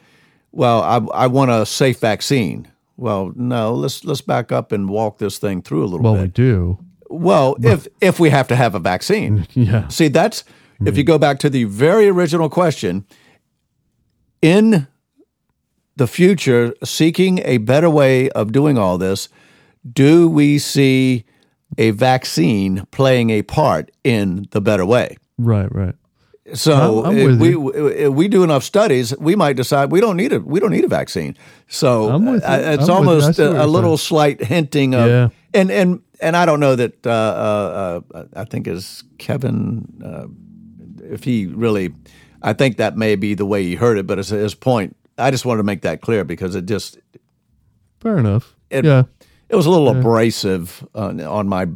"Well, 0.52 0.82
I, 0.82 1.24
I 1.24 1.26
want 1.28 1.50
a 1.50 1.64
safe 1.64 1.98
vaccine." 2.00 2.66
Well, 2.96 3.32
no, 3.36 3.72
let's 3.74 4.04
let's 4.04 4.20
back 4.20 4.50
up 4.52 4.72
and 4.72 4.88
walk 4.88 5.18
this 5.18 5.38
thing 5.38 5.62
through 5.62 5.84
a 5.84 5.86
little 5.86 6.00
well, 6.02 6.14
bit. 6.14 6.22
we 6.22 6.28
do. 6.28 6.78
Well, 7.08 7.56
if 7.62 7.86
if 8.00 8.18
we 8.20 8.28
have 8.30 8.48
to 8.48 8.56
have 8.56 8.74
a 8.74 8.80
vaccine, 8.80 9.46
Yeah. 9.54 9.86
see 9.88 10.08
that's 10.08 10.42
if 10.86 10.96
you 10.96 11.04
go 11.04 11.18
back 11.18 11.38
to 11.40 11.50
the 11.50 11.64
very 11.64 12.08
original 12.08 12.48
question, 12.48 13.04
in 14.42 14.86
the 15.96 16.06
future, 16.06 16.74
seeking 16.84 17.40
a 17.44 17.58
better 17.58 17.90
way 17.90 18.30
of 18.30 18.52
doing 18.52 18.78
all 18.78 18.98
this, 18.98 19.28
do 19.92 20.28
we 20.28 20.58
see 20.58 21.24
a 21.76 21.90
vaccine 21.90 22.86
playing 22.90 23.30
a 23.30 23.42
part 23.42 23.90
in 24.04 24.46
the 24.52 24.60
better 24.60 24.86
way? 24.86 25.16
Right. 25.38 25.72
Right. 25.74 25.94
So 26.54 27.04
I'm- 27.04 27.18
I'm 27.18 27.18
if 27.34 27.38
we 27.40 27.50
you. 27.50 28.10
we 28.12 28.26
do 28.28 28.42
enough 28.42 28.64
studies, 28.64 29.14
we 29.18 29.36
might 29.36 29.56
decide 29.56 29.90
we 29.90 30.00
don't 30.00 30.16
need 30.16 30.32
a 30.32 30.40
we 30.40 30.60
don't 30.60 30.70
need 30.70 30.84
a 30.84 30.88
vaccine. 30.88 31.36
So 31.66 32.16
you. 32.16 32.28
uh, 32.28 32.38
it's 32.38 32.84
I'm. 32.84 32.90
I 32.90 32.94
almost 32.94 33.38
a, 33.38 33.64
a 33.64 33.66
little 33.66 33.98
saying. 33.98 34.06
slight 34.08 34.42
hinting 34.44 34.94
of 34.94 35.08
Yeah. 35.08 35.28
and 35.52 35.70
and 35.70 36.00
and 36.22 36.36
I 36.36 36.46
don't 36.46 36.58
know 36.60 36.74
that 36.74 37.06
uh, 37.06 37.10
uh, 37.10 38.00
uh, 38.14 38.24
I 38.34 38.44
think 38.44 38.66
is 38.66 39.04
Kevin 39.18 39.84
uh, 40.02 40.26
if 41.10 41.24
he 41.24 41.46
really 41.46 41.94
I 42.42 42.52
think 42.52 42.76
that 42.76 42.96
may 42.96 43.16
be 43.16 43.34
the 43.34 43.46
way 43.46 43.64
he 43.64 43.74
heard 43.74 43.98
it, 43.98 44.06
but 44.06 44.18
it's 44.18 44.28
his 44.28 44.54
point. 44.54 44.96
I 45.16 45.30
just 45.30 45.44
wanted 45.44 45.58
to 45.58 45.64
make 45.64 45.82
that 45.82 46.00
clear 46.00 46.24
because 46.24 46.54
it 46.54 46.66
just 46.66 46.98
Fair 48.00 48.18
enough. 48.18 48.54
it, 48.70 48.84
yeah. 48.84 49.04
it 49.48 49.56
was 49.56 49.66
a 49.66 49.70
little 49.70 49.88
abrasive 49.88 50.86
on, 50.94 51.20
on 51.20 51.48
my 51.48 51.66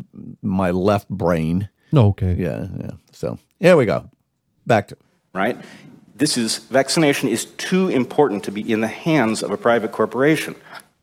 my 0.41 0.71
left 0.71 1.09
brain. 1.09 1.69
Okay. 1.93 2.35
Yeah, 2.39 2.69
yeah. 2.79 2.91
So 3.11 3.39
here 3.59 3.77
we 3.77 3.87
go. 3.87 4.09
Back 4.67 4.89
to 4.89 4.97
right? 5.33 5.59
This 6.15 6.37
is 6.37 6.59
vaccination 6.59 7.29
is 7.29 7.47
too 7.47 7.89
important 7.89 8.45
to 8.45 8.53
be 8.53 8.71
in 8.71 8.81
the 8.81 8.89
hands 8.89 9.43
of 9.43 9.51
a 9.51 9.57
private 9.57 9.91
corporation. 9.91 10.55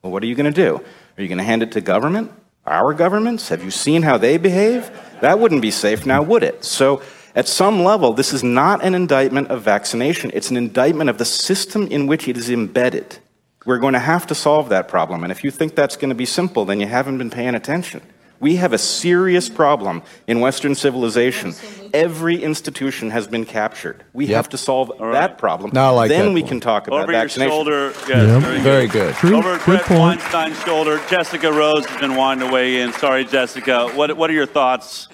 Well, 0.01 0.13
what 0.13 0.23
are 0.23 0.27
you 0.27 0.35
going 0.35 0.51
to 0.51 0.63
do? 0.63 0.77
Are 1.17 1.21
you 1.21 1.27
going 1.27 1.39
to 1.39 1.43
hand 1.43 1.61
it 1.61 1.73
to 1.73 1.81
government? 1.81 2.31
Our 2.65 2.93
governments? 2.93 3.49
Have 3.49 3.63
you 3.63 3.71
seen 3.71 4.03
how 4.03 4.17
they 4.17 4.37
behave? 4.37 4.89
That 5.19 5.39
wouldn't 5.39 5.61
be 5.61 5.71
safe 5.71 6.05
now, 6.05 6.21
would 6.21 6.43
it? 6.43 6.63
So, 6.63 7.01
at 7.35 7.47
some 7.47 7.83
level, 7.83 8.13
this 8.13 8.33
is 8.33 8.43
not 8.43 8.83
an 8.83 8.95
indictment 8.95 9.49
of 9.49 9.61
vaccination. 9.61 10.31
It's 10.33 10.49
an 10.49 10.57
indictment 10.57 11.09
of 11.09 11.17
the 11.17 11.25
system 11.25 11.87
in 11.87 12.07
which 12.07 12.27
it 12.27 12.37
is 12.37 12.49
embedded. 12.49 13.19
We're 13.65 13.77
going 13.79 13.93
to 13.93 13.99
have 13.99 14.25
to 14.27 14.35
solve 14.35 14.69
that 14.69 14.87
problem. 14.87 15.23
And 15.23 15.31
if 15.31 15.43
you 15.43 15.51
think 15.51 15.75
that's 15.75 15.95
going 15.97 16.09
to 16.09 16.15
be 16.15 16.25
simple, 16.25 16.65
then 16.65 16.79
you 16.79 16.87
haven't 16.87 17.17
been 17.17 17.29
paying 17.29 17.55
attention. 17.55 18.01
We 18.39 18.55
have 18.55 18.71
a 18.71 18.77
serious 18.77 19.49
problem 19.49 20.01
in 20.25 20.39
Western 20.39 20.73
civilization. 20.73 21.53
Every 21.93 22.41
institution 22.41 23.09
has 23.09 23.27
been 23.27 23.43
captured. 23.45 24.05
We 24.13 24.27
Yep. 24.27 24.35
have 24.35 24.49
to 24.49 24.57
solve 24.57 24.93
that 25.11 25.37
problem. 25.37 25.71
Now 25.73 25.87
I 25.87 25.89
like 25.89 26.09
then 26.09 26.27
that 26.27 26.31
we 26.31 26.39
point. 26.41 26.49
can 26.49 26.59
talk 26.61 26.87
about 26.87 27.01
Over 27.03 27.11
your 27.11 27.27
shoulder. 27.27 27.91
Yes, 28.07 28.07
Yeah. 28.07 28.39
very, 28.39 28.59
very 28.59 28.87
good. 28.87 29.13
good. 29.13 29.15
True. 29.15 29.37
Over 29.37 29.57
Good 29.65 29.83
Brett. 29.85 29.99
Weinstein's 29.99 30.57
shoulder, 30.63 31.01
Jessica 31.09 31.51
Rose 31.51 31.85
has 31.85 31.99
been 31.99 32.15
wanting 32.15 32.47
to 32.47 32.53
weigh 32.53 32.79
in. 32.79 32.93
Sorry, 32.93 33.25
Jessica. 33.25 33.89
What, 33.89 34.15
what 34.15 34.29
are 34.29 34.33
your 34.33 34.45
thoughts? 34.45 35.09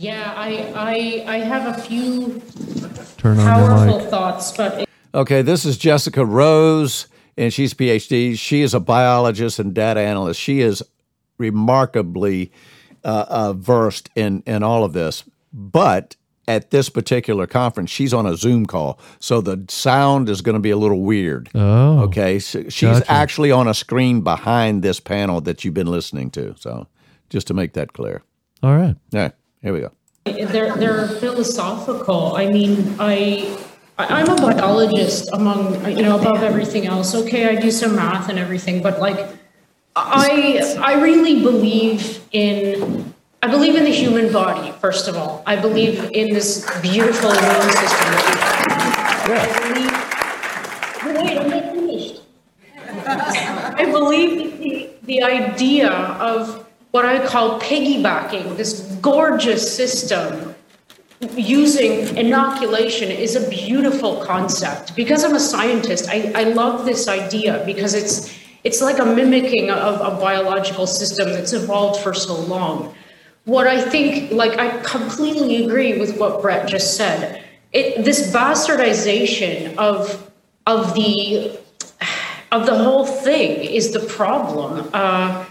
Yeah, 0.00 0.32
I, 0.34 0.72
I, 1.26 1.34
I 1.34 1.38
have 1.40 1.78
a 1.78 1.82
few 1.82 2.40
Turn 3.18 3.38
on 3.38 3.44
your 3.44 3.68
powerful 3.68 3.98
mic. 3.98 4.08
thoughts, 4.08 4.56
but 4.56 4.88
Okay, 5.14 5.42
this 5.42 5.66
is 5.66 5.76
Jessica 5.76 6.24
Rose, 6.24 7.06
and 7.36 7.52
she's 7.52 7.74
PhD. 7.74 8.38
She 8.38 8.62
is 8.62 8.72
a 8.72 8.80
biologist 8.80 9.58
and 9.58 9.74
data 9.74 10.00
analyst. 10.00 10.40
She 10.40 10.60
is 10.62 10.82
remarkably 11.36 12.50
uh, 13.04 13.26
uh, 13.28 13.52
versed 13.52 14.08
in 14.14 14.42
in 14.46 14.62
all 14.62 14.84
of 14.84 14.94
this. 14.94 15.24
But 15.52 16.16
at 16.48 16.70
this 16.70 16.88
particular 16.88 17.46
conference, 17.46 17.90
she's 17.90 18.14
on 18.14 18.24
a 18.24 18.36
Zoom 18.36 18.64
call, 18.64 18.98
so 19.18 19.42
the 19.42 19.66
sound 19.68 20.30
is 20.30 20.40
going 20.40 20.54
to 20.54 20.60
be 20.60 20.70
a 20.70 20.76
little 20.78 21.02
weird. 21.02 21.50
Oh. 21.54 22.00
Okay, 22.04 22.38
so 22.38 22.62
she's 22.70 23.00
Gotcha. 23.00 23.10
actually 23.12 23.50
on 23.50 23.68
a 23.68 23.74
screen 23.74 24.22
behind 24.22 24.82
this 24.82 24.98
panel 24.98 25.42
that 25.42 25.62
you've 25.62 25.74
been 25.74 25.88
listening 25.88 26.30
to. 26.30 26.54
So 26.58 26.86
just 27.28 27.46
to 27.48 27.54
make 27.54 27.74
that 27.74 27.92
clear. 27.92 28.22
All 28.62 28.76
right. 28.76 28.96
Yeah, 29.10 29.30
here 29.62 29.72
we 29.72 29.80
go. 29.80 29.92
they're, 30.24 30.74
they're 30.76 31.08
philosophical. 31.08 32.36
I 32.36 32.46
mean, 32.48 32.96
I, 32.98 33.58
I'm 33.98 34.28
a 34.28 34.36
biologist 34.36 35.28
among, 35.32 35.86
you 35.90 36.02
know, 36.02 36.18
above 36.18 36.42
everything 36.42 36.86
else. 36.86 37.14
Okay, 37.14 37.48
I 37.48 37.60
do 37.60 37.70
some 37.70 37.94
math 37.96 38.28
and 38.28 38.38
everything, 38.38 38.82
but 38.82 39.00
like, 39.00 39.28
I, 39.96 40.76
I 40.78 40.94
really 41.02 41.42
believe 41.42 42.24
in, 42.32 43.12
I 43.42 43.48
believe 43.48 43.74
in 43.74 43.84
the 43.84 43.90
human 43.90 44.32
body, 44.32 44.72
first 44.72 45.08
of 45.08 45.16
all. 45.16 45.42
I 45.46 45.56
believe 45.56 46.10
in 46.12 46.32
this 46.32 46.64
beautiful 46.80 47.30
immune 47.30 47.70
system 47.72 48.10
that 48.12 49.26
we 49.26 49.34
have. 49.34 49.50
I 49.52 49.68
believe, 49.68 49.92
wait, 51.16 51.38
I'm 51.38 51.50
not 51.50 51.64
finished. 51.74 52.22
I 53.76 53.84
believe 53.84 54.58
the, 54.58 54.90
the 55.02 55.22
idea 55.22 55.90
of 55.90 56.66
what 56.90 57.04
I 57.04 57.24
call 57.26 57.60
piggybacking, 57.60 58.56
this 58.56 58.80
gorgeous 59.00 59.74
system 59.76 60.54
using 61.36 62.16
inoculation 62.16 63.10
is 63.10 63.36
a 63.36 63.48
beautiful 63.48 64.24
concept. 64.24 64.96
Because 64.96 65.22
I'm 65.24 65.34
a 65.34 65.40
scientist, 65.40 66.08
I, 66.08 66.32
I 66.34 66.42
love 66.44 66.84
this 66.84 67.08
idea 67.08 67.62
because 67.66 67.94
it's 67.94 68.38
it's 68.62 68.82
like 68.82 68.98
a 68.98 69.06
mimicking 69.06 69.70
of 69.70 70.00
a 70.00 70.20
biological 70.20 70.86
system 70.86 71.30
that's 71.30 71.54
evolved 71.54 72.02
for 72.02 72.12
so 72.12 72.38
long. 72.38 72.94
What 73.44 73.66
I 73.66 73.80
think, 73.80 74.32
like 74.32 74.58
I 74.58 74.80
completely 74.82 75.64
agree 75.64 75.98
with 75.98 76.18
what 76.18 76.42
Brett 76.42 76.68
just 76.68 76.96
said. 76.96 77.42
It, 77.72 78.04
this 78.04 78.32
bastardization 78.32 79.76
of 79.76 80.30
of 80.66 80.94
the 80.94 81.58
of 82.52 82.66
the 82.66 82.76
whole 82.76 83.06
thing 83.06 83.64
is 83.64 83.92
the 83.92 84.00
problem. 84.00 84.90
Uh, 84.92 85.46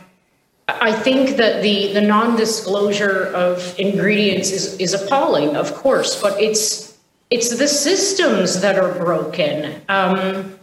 I 0.82 0.92
think 0.92 1.38
that 1.38 1.62
the, 1.62 1.94
the 1.94 2.02
non-disclosure 2.02 3.28
of 3.34 3.78
ingredients 3.80 4.52
is, 4.52 4.78
is 4.80 4.94
appalling, 4.94 5.56
of 5.56 5.74
course, 5.74 6.22
but 6.22 6.40
it's 6.42 6.90
it's 7.30 7.56
the 7.58 7.68
systems 7.68 8.62
that 8.62 8.80
are 8.80 8.92
broken. 8.98 9.82
Um, 9.88 10.56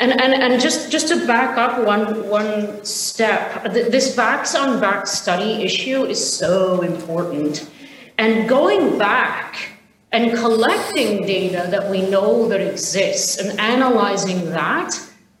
and, 0.00 0.12
and, 0.12 0.32
and 0.32 0.60
just, 0.60 0.92
just 0.92 1.08
to 1.08 1.26
back 1.26 1.58
up 1.58 1.84
one, 1.84 2.28
one 2.28 2.84
step, 2.84 3.64
this 3.72 4.14
vax 4.14 4.54
on 4.54 4.80
vax 4.80 5.08
study 5.08 5.64
issue 5.64 6.04
is 6.04 6.20
so 6.38 6.82
important. 6.82 7.68
And 8.16 8.48
going 8.48 8.96
back 8.96 9.70
and 10.12 10.38
collecting 10.38 11.26
data 11.26 11.66
that 11.70 11.90
we 11.90 12.08
know 12.08 12.48
that 12.48 12.60
exists 12.60 13.38
and 13.38 13.58
analyzing 13.58 14.50
that 14.50 14.96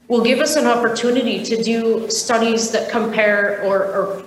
will 0.08 0.22
give 0.22 0.40
us 0.40 0.56
an 0.56 0.66
opportunity 0.66 1.44
to 1.44 1.62
do 1.62 2.10
studies 2.10 2.70
that 2.72 2.90
compare 2.90 3.62
or, 3.62 3.84
or 3.84 4.24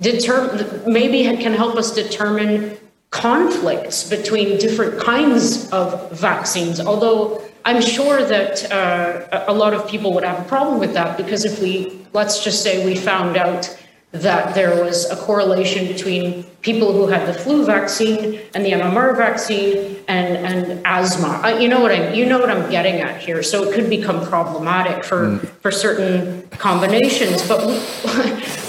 determine, 0.00 0.90
maybe 0.90 1.22
can 1.36 1.52
help 1.52 1.76
us 1.76 1.94
determine 1.94 2.76
conflicts 3.10 4.08
between 4.08 4.58
different 4.58 5.00
kinds 5.00 5.70
of 5.70 6.10
vaccines. 6.12 6.80
Although 6.80 7.42
I'm 7.64 7.80
sure 7.80 8.24
that 8.24 8.70
uh, 8.72 9.44
a 9.46 9.52
lot 9.52 9.74
of 9.74 9.88
people 9.88 10.12
would 10.14 10.24
have 10.24 10.40
a 10.44 10.48
problem 10.48 10.78
with 10.78 10.94
that 10.94 11.16
because 11.16 11.44
if 11.44 11.60
we, 11.60 12.06
let's 12.12 12.42
just 12.42 12.62
say 12.62 12.84
we 12.84 12.94
found 12.94 13.36
out 13.36 13.76
that 14.12 14.54
there 14.54 14.82
was 14.82 15.04
a 15.10 15.16
correlation 15.16 15.86
between 15.86 16.42
people 16.62 16.92
who 16.94 17.06
had 17.08 17.28
the 17.28 17.34
flu 17.34 17.64
vaccine 17.66 18.40
and 18.54 18.64
the 18.64 18.70
MMR 18.72 19.14
vaccine 19.16 19.96
and, 20.08 20.36
and 20.46 20.80
asthma. 20.86 21.40
I, 21.42 21.58
you 21.58 21.68
know 21.68 21.80
what 21.80 21.92
I 21.92 22.12
you 22.14 22.24
know 22.24 22.38
what 22.38 22.50
I'm 22.50 22.70
getting 22.70 23.00
at 23.00 23.20
here. 23.20 23.42
So 23.42 23.64
it 23.64 23.74
could 23.74 23.90
become 23.90 24.24
problematic 24.26 25.04
for 25.04 25.36
for 25.60 25.70
certain 25.70 26.48
combinations. 26.52 27.46
But 27.46 27.66
we, 27.66 27.74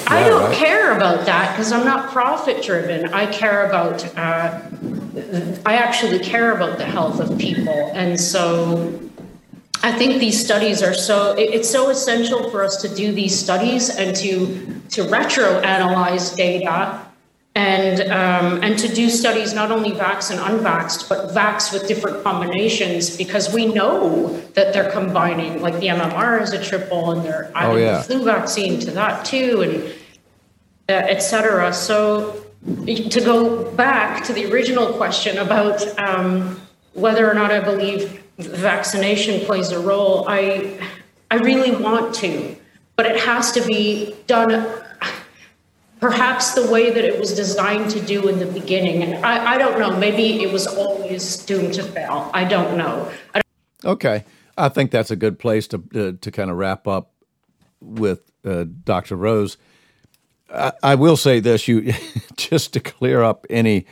I 0.07 0.21
Yeah, 0.21 0.27
don't 0.29 0.43
right. 0.49 0.55
care 0.57 0.91
about 0.97 1.25
that 1.25 1.53
because 1.55 1.71
I'm 1.71 1.85
not 1.85 2.11
profit 2.11 2.61
driven. 2.61 3.13
I 3.13 3.25
care 3.27 3.65
about 3.65 4.03
uh, 4.17 4.59
I 5.65 5.75
actually 5.77 6.19
care 6.19 6.51
about 6.55 6.77
the 6.77 6.85
health 6.85 7.19
of 7.21 7.37
people, 7.37 7.91
and 7.93 8.19
so 8.19 8.91
I 9.81 9.91
think 9.91 10.19
these 10.19 10.43
studies 10.43 10.83
are 10.83 10.93
so, 10.93 11.33
it- 11.33 11.53
it's 11.53 11.69
so 11.69 11.89
essential 11.89 12.49
for 12.49 12.63
us 12.63 12.77
to 12.81 12.93
do 12.93 13.11
these 13.11 13.37
studies 13.37 13.89
and 13.89 14.15
to, 14.17 14.81
to 14.89 15.03
retro-analyze 15.03 16.31
data 16.31 17.05
and, 17.55 18.01
um, 18.11 18.63
and 18.63 18.77
to 18.77 18.87
do 18.87 19.09
studies, 19.09 19.53
not 19.53 19.71
only 19.71 19.91
vax 19.91 20.31
and 20.31 20.39
unvaxxed, 20.39 21.09
but 21.09 21.29
vax 21.33 21.73
with 21.73 21.87
different 21.87 22.23
combinations, 22.23 23.17
because 23.17 23.53
we 23.53 23.65
know 23.65 24.37
that 24.53 24.71
they're 24.71 24.91
combining, 24.91 25.61
like 25.61 25.79
the 25.79 25.87
MMR 25.87 26.41
is 26.41 26.53
a 26.53 26.63
triple 26.63 27.11
and 27.11 27.25
they're 27.25 27.51
adding 27.55 27.83
yeah. 27.83 27.97
the 27.97 28.03
flu 28.03 28.23
vaccine 28.23 28.79
to 28.81 28.91
that 28.91 29.25
too, 29.25 29.61
and 29.61 29.83
uh, 30.89 31.07
et 31.13 31.19
cetera. 31.19 31.73
So 31.73 32.45
to 32.75 33.21
go 33.21 33.71
back 33.71 34.23
to 34.25 34.33
the 34.33 34.45
original 34.51 34.93
question 34.93 35.37
about 35.39 35.81
um, 35.99 36.59
whether 36.93 37.29
or 37.29 37.33
not 37.33 37.51
I 37.51 37.59
believe 37.59 38.23
vaccination 38.39 39.45
plays 39.45 39.71
a 39.71 39.79
role, 39.79 40.25
I, 40.27 40.79
I 41.31 41.35
really 41.35 41.75
want 41.75 42.15
to, 42.15 42.55
but 42.95 43.05
it 43.05 43.19
has 43.19 43.51
to 43.53 43.61
be 43.65 44.15
done 44.27 44.67
perhaps 45.99 46.53
the 46.53 46.69
way 46.71 46.91
that 46.91 47.03
it 47.03 47.19
was 47.19 47.33
designed 47.33 47.91
to 47.91 47.99
do 47.99 48.27
in 48.29 48.39
the 48.39 48.45
beginning. 48.45 49.03
And 49.03 49.25
I, 49.25 49.55
I 49.55 49.57
don't 49.57 49.79
know, 49.79 49.95
maybe 49.97 50.41
it 50.41 50.51
was 50.51 50.65
always 50.65 51.37
doomed 51.45 51.73
to 51.73 51.83
fail. 51.83 52.31
I 52.33 52.45
don't 52.45 52.77
know. 52.77 53.11
I 53.33 53.41
don't 53.41 53.93
okay. 53.93 54.25
I 54.57 54.69
think 54.69 54.91
that's 54.91 55.11
a 55.11 55.15
good 55.15 55.39
place 55.39 55.67
to, 55.67 55.83
uh, 55.95 56.11
to 56.19 56.31
kind 56.31 56.49
of 56.49 56.57
wrap 56.57 56.87
up 56.87 57.11
with 57.81 58.29
uh, 58.45 58.65
Dr. 58.83 59.15
Rose. 59.15 59.57
I, 60.53 60.73
I 60.83 60.95
will 60.95 61.17
say 61.17 61.39
this: 61.39 61.67
you 61.67 61.93
just 62.37 62.73
to 62.73 62.79
clear 62.79 63.23
up 63.23 63.45
any 63.49 63.85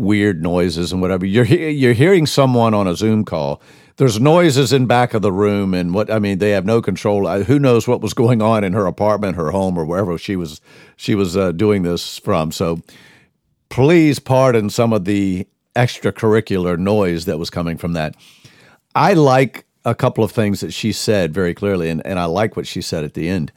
weird 0.00 0.42
noises 0.42 0.92
and 0.92 1.00
whatever. 1.00 1.26
You're 1.26 1.44
you're 1.44 1.92
hearing 1.92 2.26
someone 2.26 2.74
on 2.74 2.86
a 2.86 2.96
Zoom 2.96 3.24
call. 3.24 3.60
There's 3.96 4.18
noises 4.18 4.72
in 4.72 4.86
back 4.86 5.12
of 5.12 5.20
the 5.20 5.32
room, 5.32 5.74
and 5.74 5.92
what 5.92 6.10
I 6.10 6.18
mean, 6.18 6.38
they 6.38 6.50
have 6.50 6.64
no 6.64 6.80
control. 6.80 7.28
Who 7.42 7.58
knows 7.58 7.86
what 7.86 8.00
was 8.00 8.14
going 8.14 8.40
on 8.40 8.64
in 8.64 8.72
her 8.72 8.86
apartment, 8.86 9.36
her 9.36 9.50
home, 9.50 9.78
or 9.78 9.84
wherever 9.84 10.16
she 10.16 10.36
was 10.36 10.60
she 10.96 11.14
was 11.14 11.36
uh, 11.36 11.52
doing 11.52 11.82
this 11.82 12.18
from. 12.18 12.50
So, 12.50 12.80
please 13.68 14.18
pardon 14.18 14.70
some 14.70 14.92
of 14.92 15.04
the 15.04 15.46
extracurricular 15.76 16.78
noise 16.78 17.26
that 17.26 17.38
was 17.38 17.50
coming 17.50 17.76
from 17.76 17.92
that. 17.92 18.16
I 18.94 19.12
like 19.12 19.66
a 19.84 19.94
couple 19.94 20.24
of 20.24 20.32
things 20.32 20.60
that 20.60 20.72
she 20.72 20.92
said 20.92 21.32
very 21.32 21.54
clearly, 21.54 21.88
and, 21.90 22.04
and 22.06 22.18
I 22.18 22.24
like 22.24 22.56
what 22.56 22.66
she 22.66 22.82
said 22.82 23.04
at 23.04 23.14
the 23.14 23.28
end. 23.28 23.52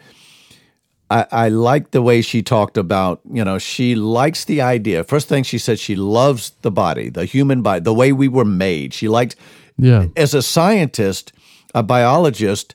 I, 1.13 1.27
I 1.31 1.49
like 1.49 1.91
the 1.91 2.01
way 2.01 2.21
she 2.21 2.41
talked 2.41 2.75
about, 2.75 3.21
you 3.31 3.45
know, 3.45 3.59
she 3.59 3.93
likes 3.93 4.45
the 4.45 4.61
idea. 4.61 5.03
First 5.03 5.27
thing 5.27 5.43
she 5.43 5.59
said, 5.59 5.77
she 5.77 5.95
loves 5.95 6.51
the 6.63 6.71
body, 6.71 7.09
the 7.09 7.25
human 7.25 7.61
body, 7.61 7.81
the 7.81 7.93
way 7.93 8.11
we 8.11 8.27
were 8.27 8.45
made. 8.45 8.95
She 8.95 9.07
liked, 9.07 9.35
yeah. 9.77 10.07
As 10.15 10.33
a 10.33 10.41
scientist, 10.41 11.31
a 11.75 11.83
biologist, 11.83 12.73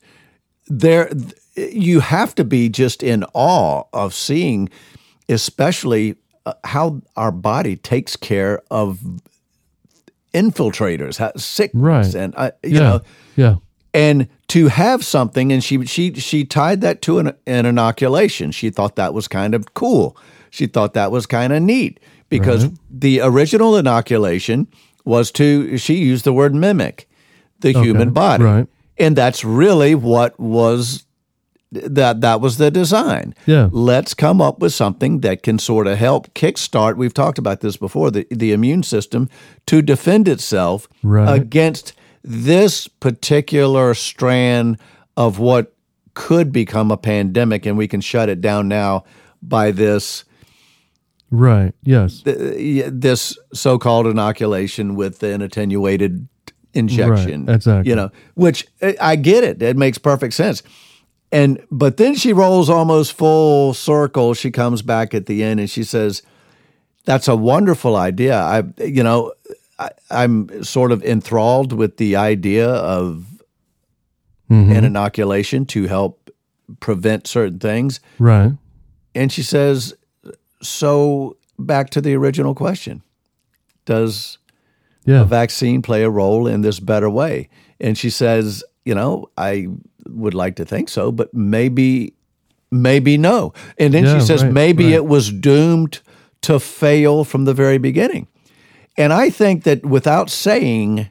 there 0.69 1.11
you 1.57 1.99
have 1.99 2.35
to 2.37 2.45
be 2.45 2.69
just 2.69 3.03
in 3.03 3.25
awe 3.35 3.83
of 3.93 4.15
seeing, 4.15 4.69
especially 5.29 6.15
uh, 6.47 6.53
how 6.63 7.03
our 7.17 7.33
body 7.33 7.75
takes 7.75 8.15
care 8.15 8.63
of 8.71 9.01
infiltrators, 10.33 11.19
sickness, 11.41 11.75
right. 11.83 12.15
and 12.15 12.35
uh, 12.37 12.53
you 12.63 12.75
yeah. 12.75 12.81
know, 12.81 13.01
yeah 13.35 13.55
and 13.99 14.29
to 14.47 14.69
have 14.69 15.05
something 15.05 15.53
and 15.53 15.63
she 15.63 15.85
she 15.85 16.15
she 16.15 16.45
tied 16.45 16.81
that 16.81 17.03
to 17.03 17.19
an, 17.19 17.33
an 17.47 17.67
inoculation 17.67 18.53
she 18.53 18.71
thought 18.71 18.95
that 18.95 19.13
was 19.13 19.27
kind 19.27 19.55
of 19.55 19.75
cool 19.75 20.17
she 20.51 20.67
thought 20.67 20.95
that 20.95 21.11
was 21.11 21.27
kind 21.27 21.53
of 21.53 21.61
neat 21.61 21.99
because 22.29 22.67
right. 22.67 22.79
the 22.89 23.21
original 23.21 23.77
inoculation 23.77 24.69
was 25.05 25.33
to 25.33 25.77
she 25.77 25.97
used 25.97 26.25
the 26.25 26.33
word 26.33 26.55
mimic 26.55 27.09
the 27.59 27.71
okay. 27.71 27.83
human 27.83 28.13
body 28.13 28.45
right. 28.45 28.69
and 28.99 29.17
that's 29.17 29.45
really 29.45 29.95
what 29.95 30.39
was 30.39 31.05
that 31.71 32.23
that 32.23 32.41
was 32.41 32.57
the 32.57 32.71
design. 32.71 33.35
Yeah. 33.45 33.69
Let's 33.71 34.15
come 34.15 34.41
up 34.41 34.59
with 34.61 34.73
something 34.73 35.21
that 35.21 35.43
can 35.43 35.59
sort 35.59 35.87
of 35.87 35.99
help 35.99 36.33
kickstart. 36.33 36.97
We've 36.97 37.13
talked 37.13 37.37
about 37.37 37.61
this 37.61 37.77
before. 37.77 38.11
The 38.11 38.27
the 38.31 38.53
immune 38.53 38.83
system 38.83 39.29
to 39.67 39.83
defend 39.83 40.29
itself 40.29 40.89
right. 41.03 41.31
against 41.31 41.93
this 42.23 42.89
particular 42.89 43.95
strand 43.95 44.79
of 45.17 45.39
what 45.39 45.75
could 46.15 46.53
become 46.53 46.91
a 46.91 46.97
pandemic, 46.97 47.67
and 47.67 47.79
we 47.79 47.89
can 47.89 48.01
shut 48.01 48.29
it 48.29 48.41
down 48.41 48.69
now 48.69 49.05
by 49.43 49.71
this. 49.71 50.25
Right. 51.31 51.75
Yes. 51.83 52.23
This 52.25 53.39
so-called 53.53 54.07
inoculation 54.07 54.95
with 54.95 55.23
an 55.23 55.43
attenuated 55.43 56.27
injection. 56.75 57.47
Right, 57.47 57.55
exactly. 57.55 57.91
You 57.91 57.97
know, 57.97 58.11
which 58.35 58.67
eh, 58.81 58.95
I 59.01 59.17
get 59.17 59.45
it. 59.45 59.63
It 59.63 59.77
makes 59.77 59.99
perfect 59.99 60.35
sense. 60.35 60.63
And 61.31 61.65
but 61.71 61.99
then 61.99 62.15
she 62.15 62.33
rolls 62.33 62.71
almost 62.71 63.13
full 63.13 63.75
circle. 63.75 64.35
She 64.35 64.51
comes 64.51 64.81
back 64.83 65.15
at 65.15 65.27
the 65.27 65.43
end 65.43 65.61
and 65.61 65.69
she 65.69 65.85
says, 65.85 66.23
"That's 67.05 67.29
a 67.29 67.37
wonderful 67.37 67.97
idea. 67.97 68.39
I, 68.39 68.63
you 68.79 69.03
know, 69.03 69.33
I, 69.79 69.91
am 70.11 70.63
sort 70.65 70.93
of 70.93 71.05
enthralled 71.05 71.73
with 71.73 71.97
the 71.99 72.17
idea 72.17 72.69
of 72.69 73.27
mm-hmm. 74.51 74.73
an 74.73 74.85
inoculation 74.85 75.67
to 75.67 75.87
help 75.87 76.31
prevent 76.81 77.27
certain 77.27 77.59
things. 77.59 78.01
Right. 78.19 78.53
And 79.15 79.33
she 79.33 79.43
says, 79.43 79.95
so 80.63 81.37
back 81.59 81.91
to 81.91 82.01
the 82.01 82.15
original 82.15 82.55
question 82.55 83.03
Does 83.85 84.39
yeah. 85.05 85.23
a 85.23 85.25
vaccine 85.25 85.83
play 85.83 86.03
a 86.03 86.11
role 86.11 86.47
in 86.47 86.63
this 86.63 86.81
better 86.81 87.11
way? 87.11 87.49
And 87.81 87.97
she 87.97 88.11
says, 88.11 88.65
you 88.85 88.95
know, 88.95 89.31
I 89.37 89.69
would 90.07 90.35
like 90.35 90.57
to 90.57 90.65
think 90.65 90.89
so, 90.89 91.13
but 91.13 91.33
maybe, 91.33 92.15
maybe 92.71 93.17
no. 93.17 93.53
And 93.79 93.95
then 93.95 94.05
yeah, 94.05 94.19
she 94.19 94.25
says, 94.25 94.43
right, 94.43 94.53
maybe 94.53 94.87
right. 94.87 94.95
it 94.95 95.07
was 95.07 95.31
doomed 95.31 96.01
to 96.43 96.59
fail 96.59 97.25
from 97.25 97.45
the 97.45 97.55
very 97.55 97.79
beginning. 97.79 98.27
And 98.99 99.13
I 99.13 99.31
think 99.31 99.63
that 99.63 99.87
without 99.87 100.29
saying 100.29 101.11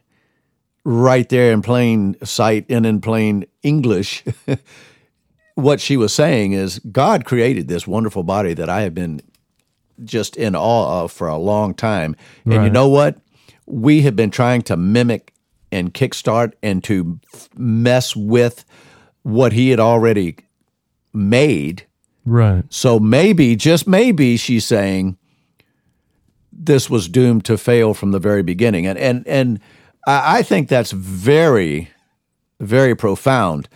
right 0.83 1.27
there 1.29 1.51
in 1.51 1.61
plain 1.61 2.17
sight 2.23 2.65
and 2.69 2.85
in 2.85 2.99
plain 2.99 3.45
English, 3.63 4.23
what 5.55 5.79
she 5.79 5.95
was 5.97 6.13
saying 6.13 6.51
is 6.51 6.79
God 6.91 7.25
created 7.25 7.69
this 7.69 7.87
wonderful 7.87 8.23
body 8.23 8.53
that 8.53 8.69
I 8.69 8.81
have 8.81 8.93
been 8.93 9.21
just 10.03 10.35
in 10.35 10.55
awe 10.55 11.03
of 11.03 11.11
for 11.11 11.27
a 11.27 11.37
long 11.37 11.73
time. 11.73 12.15
And 12.45 12.63
you 12.65 12.69
know 12.69 12.89
what? 12.89 13.17
We 13.65 14.01
have 14.01 14.15
been 14.15 14.31
trying 14.31 14.61
to 14.63 14.77
mimic 14.77 15.33
and 15.71 15.93
kickstart 15.93 16.53
and 16.61 16.83
to 16.83 17.19
mess 17.55 18.15
with 18.15 18.65
what 19.23 19.53
he 19.53 19.69
had 19.69 19.79
already 19.79 20.37
made. 21.13 21.85
Right. 22.25 22.63
So 22.69 22.99
maybe, 22.99 23.55
just 23.55 23.87
maybe, 23.87 24.37
she's 24.37 24.65
saying, 24.65 25.17
this 26.57 26.89
was 26.89 27.07
doomed 27.07 27.45
to 27.45 27.57
fail 27.57 27.93
from 27.93 28.11
the 28.11 28.19
very 28.19 28.43
beginning. 28.43 28.87
And 28.87 28.97
and 28.97 29.27
and 29.27 29.59
I 30.07 30.41
think 30.41 30.69
that's 30.69 30.91
very, 30.91 31.89
very 32.61 32.95
profound. 32.95 33.67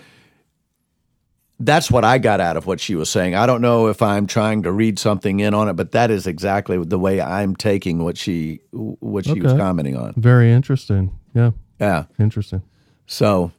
That's 1.60 1.92
what 1.92 2.04
I 2.04 2.18
got 2.18 2.40
out 2.40 2.58
of 2.58 2.66
what 2.66 2.80
she 2.80 2.96
was 2.96 3.10
saying. 3.10 3.36
I 3.36 3.46
don't 3.46 3.62
know 3.62 3.88
if 3.88 4.02
I'm 4.02 4.26
trying 4.26 4.64
to 4.64 4.72
read 4.72 4.98
something 4.98 5.42
in 5.42 5.54
on 5.54 5.68
it, 5.68 5.74
but 5.74 5.92
that 5.92 6.10
is 6.10 6.26
exactly 6.26 6.84
the 6.84 6.98
way 6.98 7.22
I'm 7.22 7.56
taking 7.56 8.04
what 8.04 8.18
she 8.18 8.62
what 8.72 9.26
she 9.26 9.34
okay. 9.34 9.42
was 9.42 9.54
commenting 9.54 9.96
on. 9.96 10.14
Very 10.16 10.52
interesting. 10.52 11.12
Yeah. 11.36 11.52
Yeah. 11.80 12.06
Interesting. 12.18 12.64
So, 13.06 13.52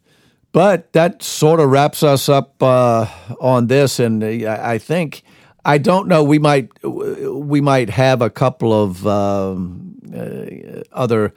but 0.52 0.92
that 0.94 1.22
sort 1.22 1.60
of 1.60 1.68
wraps 1.70 2.02
us 2.02 2.28
up 2.28 2.60
uh, 2.62 3.06
on 3.40 3.66
this, 3.66 4.00
and 4.00 4.24
I 4.24 4.78
think 4.78 5.22
I 5.64 5.78
don't 5.78 6.08
know. 6.08 6.24
We 6.24 6.38
might 6.38 6.70
we 6.82 7.60
might 7.60 7.90
have 7.90 8.20
a 8.20 8.30
couple 8.30 8.72
of 8.72 9.06
um, 9.06 9.96
uh, 10.14 10.82
other 10.92 11.32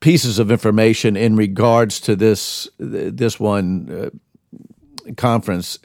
pieces 0.00 0.38
of 0.38 0.50
information 0.50 1.16
in 1.16 1.36
regards 1.36 2.00
to 2.00 2.16
this 2.16 2.68
this 2.78 3.40
one 3.40 4.12
uh, 5.06 5.12
conference, 5.16 5.78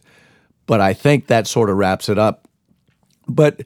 but 0.66 0.82
I 0.82 0.94
think 0.94 1.28
that 1.28 1.48
sort 1.48 1.70
of 1.70 1.78
wraps 1.78 2.10
it 2.10 2.18
up. 2.18 2.48
But 3.28 3.62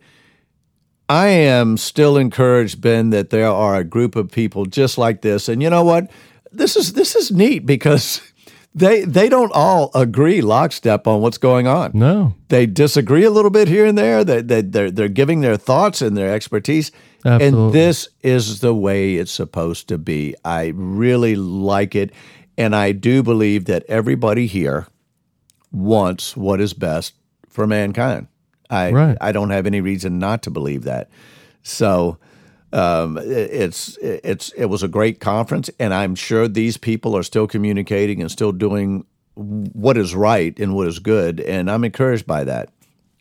I 1.10 1.28
am 1.28 1.78
still 1.78 2.17
encouraged, 2.17 2.82
Ben, 2.82 3.10
that 3.10 3.32
there 3.32 3.47
are 3.47 3.75
a 3.78 3.84
group 3.84 4.15
of 4.15 4.32
people 4.32 4.65
just 4.65 4.97
like 4.97 5.21
this, 5.21 5.49
and 5.49 5.63
you 5.63 5.69
know 5.69 5.84
what? 5.84 6.12
This 6.52 6.75
is 6.75 6.93
this 6.93 7.15
is 7.15 7.32
neat 7.32 7.65
because 7.65 8.21
they 8.75 9.03
they 9.03 9.29
don't 9.29 9.51
all 9.53 9.91
agree 9.95 10.41
lockstep 10.41 11.08
on 11.08 11.21
what's 11.21 11.38
going 11.38 11.67
on. 11.67 11.91
No, 11.93 12.36
they 12.49 12.65
disagree 12.65 13.23
a 13.23 13.32
little 13.32 13.51
bit 13.51 13.67
here 13.67 13.86
and 13.86 13.97
there. 13.97 14.23
They, 14.23 14.41
they 14.41 14.61
they're 14.61 14.91
they're 14.91 15.09
giving 15.09 15.41
their 15.41 15.57
thoughts 15.57 16.01
and 16.01 16.15
their 16.15 16.34
expertise. 16.34 16.91
Absolutely. 17.26 17.47
And 17.47 17.74
this 17.74 18.07
is 18.22 18.61
the 18.61 18.74
way 18.74 19.15
it's 19.15 19.32
supposed 19.32 19.88
to 19.89 19.97
be. 19.97 20.36
I 20.45 20.72
really 20.76 21.36
like 21.36 21.95
it, 21.95 22.11
and 22.57 22.76
I 22.76 22.91
do 22.91 23.24
believe 23.24 23.65
that 23.65 23.84
everybody 23.89 24.47
here 24.47 24.88
wants 25.72 26.38
what 26.38 26.61
is 26.61 26.74
best 26.74 27.15
for 27.47 27.67
mankind. 27.67 28.28
I 28.70 28.91
right. 28.91 29.17
I 29.20 29.32
don't 29.32 29.49
have 29.49 29.65
any 29.65 29.82
reason 29.82 30.20
not 30.20 30.43
to 30.43 30.51
believe 30.51 30.84
that. 30.84 31.09
So 31.63 32.17
um, 32.72 33.17
it's 33.22 33.97
it's 34.01 34.51
it 34.51 34.65
was 34.65 34.84
a 34.84 34.88
great 34.88 35.20
conference, 35.20 35.70
and 35.80 35.93
I'm 35.93 36.15
sure 36.15 36.47
these 36.47 36.78
people 36.78 37.17
are 37.17 37.24
still 37.24 37.47
communicating 37.47 38.22
and 38.22 38.30
still 38.30 38.51
doing 38.51 39.05
what 39.36 39.97
is 39.97 40.13
right 40.13 40.57
and 40.59 40.76
what 40.76 40.88
is 40.88 40.99
good, 40.99 41.39
and 41.39 41.70
I'm 41.72 41.84
encouraged 41.84 42.28
by 42.28 42.43
that. 42.43 42.70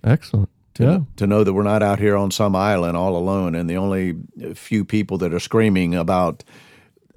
Excellent. 0.04 0.50
To, 0.74 0.84
yeah. 0.84 0.98
to 1.16 1.26
know 1.26 1.42
that 1.42 1.54
we're 1.54 1.64
not 1.64 1.82
out 1.82 1.98
here 1.98 2.16
on 2.16 2.30
some 2.30 2.54
island 2.54 2.96
all 2.96 3.16
alone, 3.16 3.54
and 3.54 3.68
the 3.68 3.78
only 3.78 4.16
few 4.54 4.84
people 4.84 5.18
that 5.18 5.32
are 5.32 5.40
screaming 5.40 5.94
about 5.94 6.44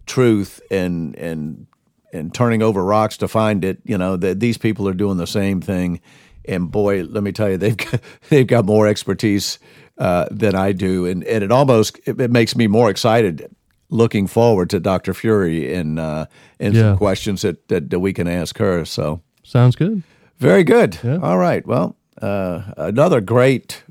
truth 0.06 0.62
and 0.72 1.16
and 1.18 1.68
and 2.14 2.34
turning 2.34 2.62
over 2.62 2.84
rocks 2.84 3.18
to 3.18 3.28
find 3.28 3.66
it. 3.66 3.80
You 3.84 3.98
know 3.98 4.16
that 4.16 4.40
these 4.40 4.58
people 4.58 4.88
are 4.88 4.94
doing 4.94 5.18
the 5.18 5.28
same 5.28 5.60
thing, 5.60 6.00
and 6.46 6.72
boy, 6.72 7.04
let 7.04 7.24
me 7.24 7.34
tell 7.34 7.50
you, 7.50 7.58
they've 7.58 7.78
got, 7.78 8.00
they've 8.30 8.48
got 8.48 8.66
more 8.66 8.88
expertise 8.88 9.60
uh, 10.02 10.26
than 10.32 10.56
I 10.56 10.72
do, 10.74 11.06
and, 11.06 11.24
and 11.24 11.44
it 11.44 11.52
almost 11.52 12.00
it, 12.08 12.20
it 12.20 12.32
makes 12.32 12.56
me 12.56 12.68
more 12.68 12.90
excited 12.90 13.48
looking 13.90 14.28
forward 14.28 14.70
to 14.70 14.80
Dr. 14.80 15.14
Fury 15.14 15.74
and 15.76 16.00
uh, 16.00 16.26
and 16.60 16.74
Yeah. 16.74 16.82
some 16.82 16.98
questions 16.98 17.42
that, 17.42 17.68
that 17.68 17.90
that 17.90 18.00
we 18.02 18.12
can 18.14 18.28
ask 18.28 18.58
her. 18.58 18.86
So 18.86 19.22
Sounds 19.44 19.76
good. 19.76 20.02
very 20.40 20.64
good. 20.64 20.98
Yeah. 21.04 21.20
All 21.22 21.38
right. 21.38 21.66
Well, 21.68 21.96
uh, 22.22 22.62
another 22.78 23.22
great, 23.22 23.84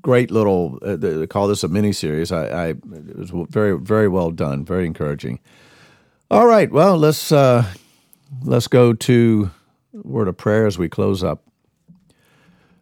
great 0.00 0.30
little. 0.30 0.78
Uh, 0.82 0.96
they 0.96 1.26
call 1.26 1.48
this 1.48 1.64
a 1.64 1.68
mini 1.68 1.92
series. 1.92 2.30
I, 2.32 2.46
I 2.46 2.68
it 2.70 3.16
was 3.18 3.30
very, 3.50 3.76
very 3.78 4.08
well 4.08 4.30
done. 4.30 4.64
Very 4.64 4.86
encouraging. 4.86 5.40
All 6.30 6.46
right. 6.46 6.70
Well, 6.72 6.96
let's 6.98 7.32
uh, 7.32 7.64
let's 8.44 8.68
go 8.68 8.92
to 8.94 9.50
word 9.92 10.28
of 10.28 10.36
prayer 10.36 10.66
as 10.66 10.78
we 10.78 10.88
close 10.88 11.22
up. 11.24 11.42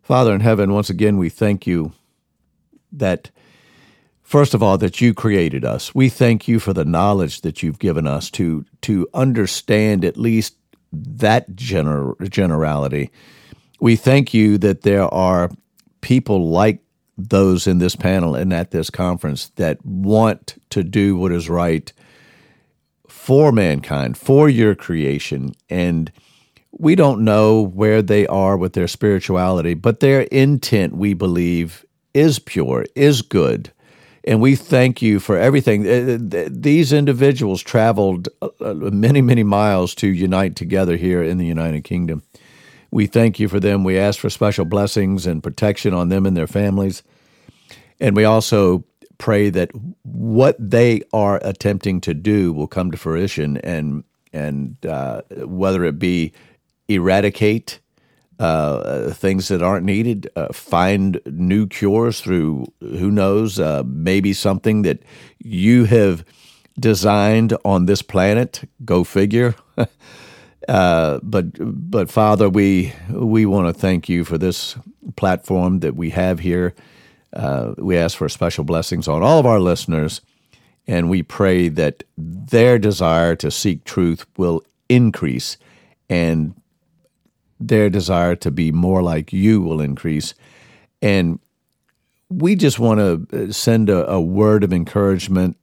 Father 0.02 0.34
in 0.34 0.40
heaven, 0.40 0.72
once 0.72 0.90
again, 0.90 1.16
we 1.18 1.28
thank 1.30 1.66
you 1.66 1.92
that. 2.92 3.30
First 4.22 4.54
of 4.54 4.62
all, 4.62 4.78
that 4.78 5.00
you 5.00 5.12
created 5.12 5.62
us. 5.62 5.94
We 5.94 6.08
thank 6.08 6.48
you 6.48 6.58
for 6.58 6.72
the 6.72 6.86
knowledge 6.86 7.42
that 7.42 7.62
you've 7.62 7.78
given 7.78 8.06
us 8.06 8.30
to 8.30 8.64
to 8.82 9.06
understand 9.12 10.04
at 10.04 10.16
least 10.16 10.56
that 10.92 11.50
gener- 11.52 12.16
generality. 12.30 13.10
We 13.80 13.96
thank 13.96 14.32
you 14.32 14.58
that 14.58 14.82
there 14.82 15.12
are 15.12 15.50
people 16.00 16.48
like 16.48 16.82
those 17.16 17.66
in 17.66 17.78
this 17.78 17.96
panel 17.96 18.34
and 18.34 18.52
at 18.52 18.70
this 18.70 18.90
conference 18.90 19.50
that 19.56 19.84
want 19.84 20.56
to 20.70 20.82
do 20.82 21.16
what 21.16 21.32
is 21.32 21.48
right 21.48 21.92
for 23.08 23.52
mankind, 23.52 24.16
for 24.16 24.48
your 24.48 24.74
creation. 24.74 25.54
And 25.68 26.10
we 26.72 26.94
don't 26.94 27.24
know 27.24 27.62
where 27.62 28.02
they 28.02 28.26
are 28.26 28.56
with 28.56 28.72
their 28.72 28.88
spirituality, 28.88 29.74
but 29.74 30.00
their 30.00 30.22
intent, 30.22 30.96
we 30.96 31.14
believe, 31.14 31.84
is 32.14 32.38
pure, 32.38 32.86
is 32.94 33.22
good. 33.22 33.72
And 34.24 34.40
we 34.40 34.54
thank 34.54 35.02
you 35.02 35.18
for 35.18 35.36
everything. 35.36 35.86
Uh, 35.86 36.48
These 36.50 36.92
individuals 36.92 37.62
traveled 37.62 38.28
uh, 38.40 38.50
uh, 38.60 38.74
many, 38.74 39.20
many 39.20 39.42
miles 39.42 39.94
to 39.96 40.06
unite 40.06 40.54
together 40.54 40.96
here 40.96 41.22
in 41.22 41.38
the 41.38 41.46
United 41.46 41.82
Kingdom. 41.82 42.22
We 42.90 43.06
thank 43.06 43.40
you 43.40 43.48
for 43.48 43.58
them. 43.58 43.84
We 43.84 43.98
ask 43.98 44.20
for 44.20 44.30
special 44.30 44.64
blessings 44.64 45.26
and 45.26 45.42
protection 45.42 45.94
on 45.94 46.08
them 46.08 46.26
and 46.26 46.36
their 46.36 46.46
families. 46.46 47.02
And 48.00 48.14
we 48.14 48.24
also 48.24 48.84
pray 49.18 49.50
that 49.50 49.70
what 50.02 50.56
they 50.58 51.02
are 51.12 51.40
attempting 51.42 52.00
to 52.02 52.14
do 52.14 52.52
will 52.52 52.66
come 52.66 52.90
to 52.90 52.96
fruition 52.96 53.56
and 53.58 54.04
and 54.32 54.76
uh, 54.86 55.22
whether 55.44 55.84
it 55.84 55.98
be 55.98 56.32
eradicate 56.88 57.80
uh, 58.42 59.12
things 59.14 59.48
that 59.48 59.62
aren't 59.62 59.86
needed, 59.86 60.28
uh, 60.34 60.52
find 60.52 61.20
new 61.26 61.66
cures 61.66 62.20
through 62.20 62.66
who 62.80 63.10
knows, 63.10 63.60
uh, 63.60 63.84
maybe 63.86 64.32
something 64.32 64.82
that 64.82 64.98
you 65.38 65.84
have 65.84 66.24
designed 66.78 67.56
on 67.64 67.86
this 67.86 68.02
planet. 68.02 68.68
Go 68.84 69.04
figure. 69.04 69.54
Uh, 70.68 71.18
but 71.24 71.46
but 71.58 72.08
Father, 72.08 72.48
we 72.48 72.92
we 73.10 73.44
want 73.44 73.66
to 73.66 73.80
thank 73.80 74.08
you 74.08 74.24
for 74.24 74.38
this 74.38 74.76
platform 75.16 75.80
that 75.80 75.96
we 75.96 76.10
have 76.10 76.38
here. 76.38 76.72
Uh, 77.32 77.74
we 77.78 77.96
ask 77.96 78.16
for 78.16 78.28
special 78.28 78.62
blessings 78.62 79.08
on 79.08 79.24
all 79.24 79.40
of 79.40 79.44
our 79.44 79.58
listeners, 79.58 80.20
and 80.86 81.10
we 81.10 81.20
pray 81.20 81.68
that 81.68 82.04
their 82.16 82.78
desire 82.78 83.34
to 83.34 83.50
seek 83.50 83.82
truth 83.82 84.24
will 84.36 84.62
increase, 84.88 85.56
and 86.08 86.54
their 87.68 87.90
desire 87.90 88.36
to 88.36 88.50
be 88.50 88.72
more 88.72 89.02
like 89.02 89.32
you 89.32 89.60
will 89.60 89.80
increase. 89.80 90.34
And 91.00 91.38
we 92.30 92.54
just 92.56 92.78
want 92.78 93.30
to 93.30 93.52
send 93.52 93.90
a, 93.90 94.08
a 94.10 94.20
word 94.20 94.64
of 94.64 94.72
encouragement. 94.72 95.56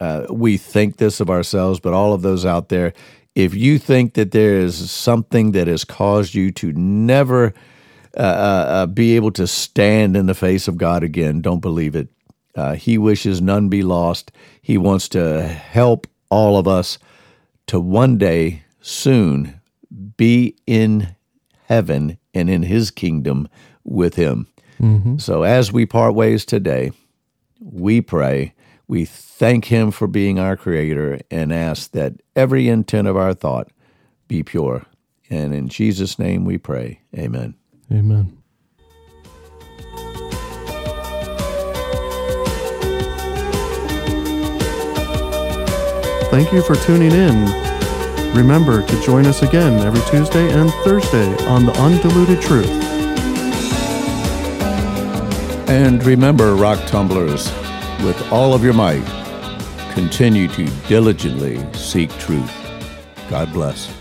Uh, 0.00 0.26
we 0.30 0.56
think 0.56 0.96
this 0.96 1.20
of 1.20 1.30
ourselves, 1.30 1.80
but 1.80 1.92
all 1.92 2.12
of 2.12 2.22
those 2.22 2.44
out 2.44 2.68
there, 2.68 2.92
if 3.34 3.54
you 3.54 3.78
think 3.78 4.14
that 4.14 4.32
there 4.32 4.58
is 4.58 4.90
something 4.90 5.52
that 5.52 5.68
has 5.68 5.84
caused 5.84 6.34
you 6.34 6.50
to 6.52 6.72
never 6.72 7.54
uh, 8.16 8.20
uh, 8.20 8.86
be 8.86 9.14
able 9.14 9.30
to 9.32 9.46
stand 9.46 10.16
in 10.16 10.26
the 10.26 10.34
face 10.34 10.66
of 10.66 10.76
God 10.76 11.02
again, 11.02 11.40
don't 11.40 11.60
believe 11.60 11.94
it. 11.94 12.08
Uh, 12.54 12.74
he 12.74 12.98
wishes 12.98 13.40
none 13.40 13.68
be 13.68 13.82
lost. 13.82 14.32
He 14.60 14.76
wants 14.76 15.08
to 15.10 15.42
help 15.42 16.08
all 16.30 16.58
of 16.58 16.66
us 16.66 16.98
to 17.68 17.78
one 17.78 18.18
day 18.18 18.64
soon 18.80 19.60
be 20.16 20.56
in 20.66 21.14
heaven 21.68 22.16
and 22.32 22.48
in 22.48 22.62
his 22.62 22.90
kingdom 22.90 23.46
with 23.84 24.14
him. 24.14 24.46
Mm-hmm. 24.80 25.18
So 25.18 25.42
as 25.42 25.70
we 25.70 25.84
part 25.84 26.14
ways 26.14 26.46
today, 26.46 26.92
we 27.60 28.00
pray, 28.00 28.54
we 28.86 29.04
thank 29.04 29.66
him 29.66 29.90
for 29.90 30.06
being 30.06 30.38
our 30.38 30.56
creator 30.56 31.20
and 31.30 31.52
ask 31.52 31.90
that 31.92 32.14
every 32.34 32.68
intent 32.68 33.06
of 33.06 33.18
our 33.18 33.34
thought 33.34 33.68
be 34.28 34.42
pure. 34.42 34.86
And 35.28 35.54
in 35.54 35.68
Jesus' 35.68 36.18
name 36.18 36.46
we 36.46 36.56
pray. 36.56 37.00
Amen. 37.14 37.54
Amen. 37.92 38.34
Thank 46.30 46.50
you 46.52 46.62
for 46.62 46.76
tuning 46.76 47.12
in. 47.12 47.67
Remember 48.34 48.86
to 48.86 49.02
join 49.02 49.26
us 49.26 49.42
again 49.42 49.80
every 49.80 50.00
Tuesday 50.10 50.52
and 50.52 50.70
Thursday 50.84 51.34
on 51.46 51.66
The 51.66 51.72
Undiluted 51.80 52.40
Truth. 52.40 52.70
And 55.68 56.04
remember, 56.04 56.54
rock 56.54 56.78
tumblers, 56.86 57.50
with 58.04 58.32
all 58.32 58.54
of 58.54 58.62
your 58.62 58.74
might, 58.74 59.04
continue 59.92 60.48
to 60.48 60.64
diligently 60.88 61.60
seek 61.74 62.10
truth. 62.18 62.52
God 63.28 63.52
bless. 63.52 63.97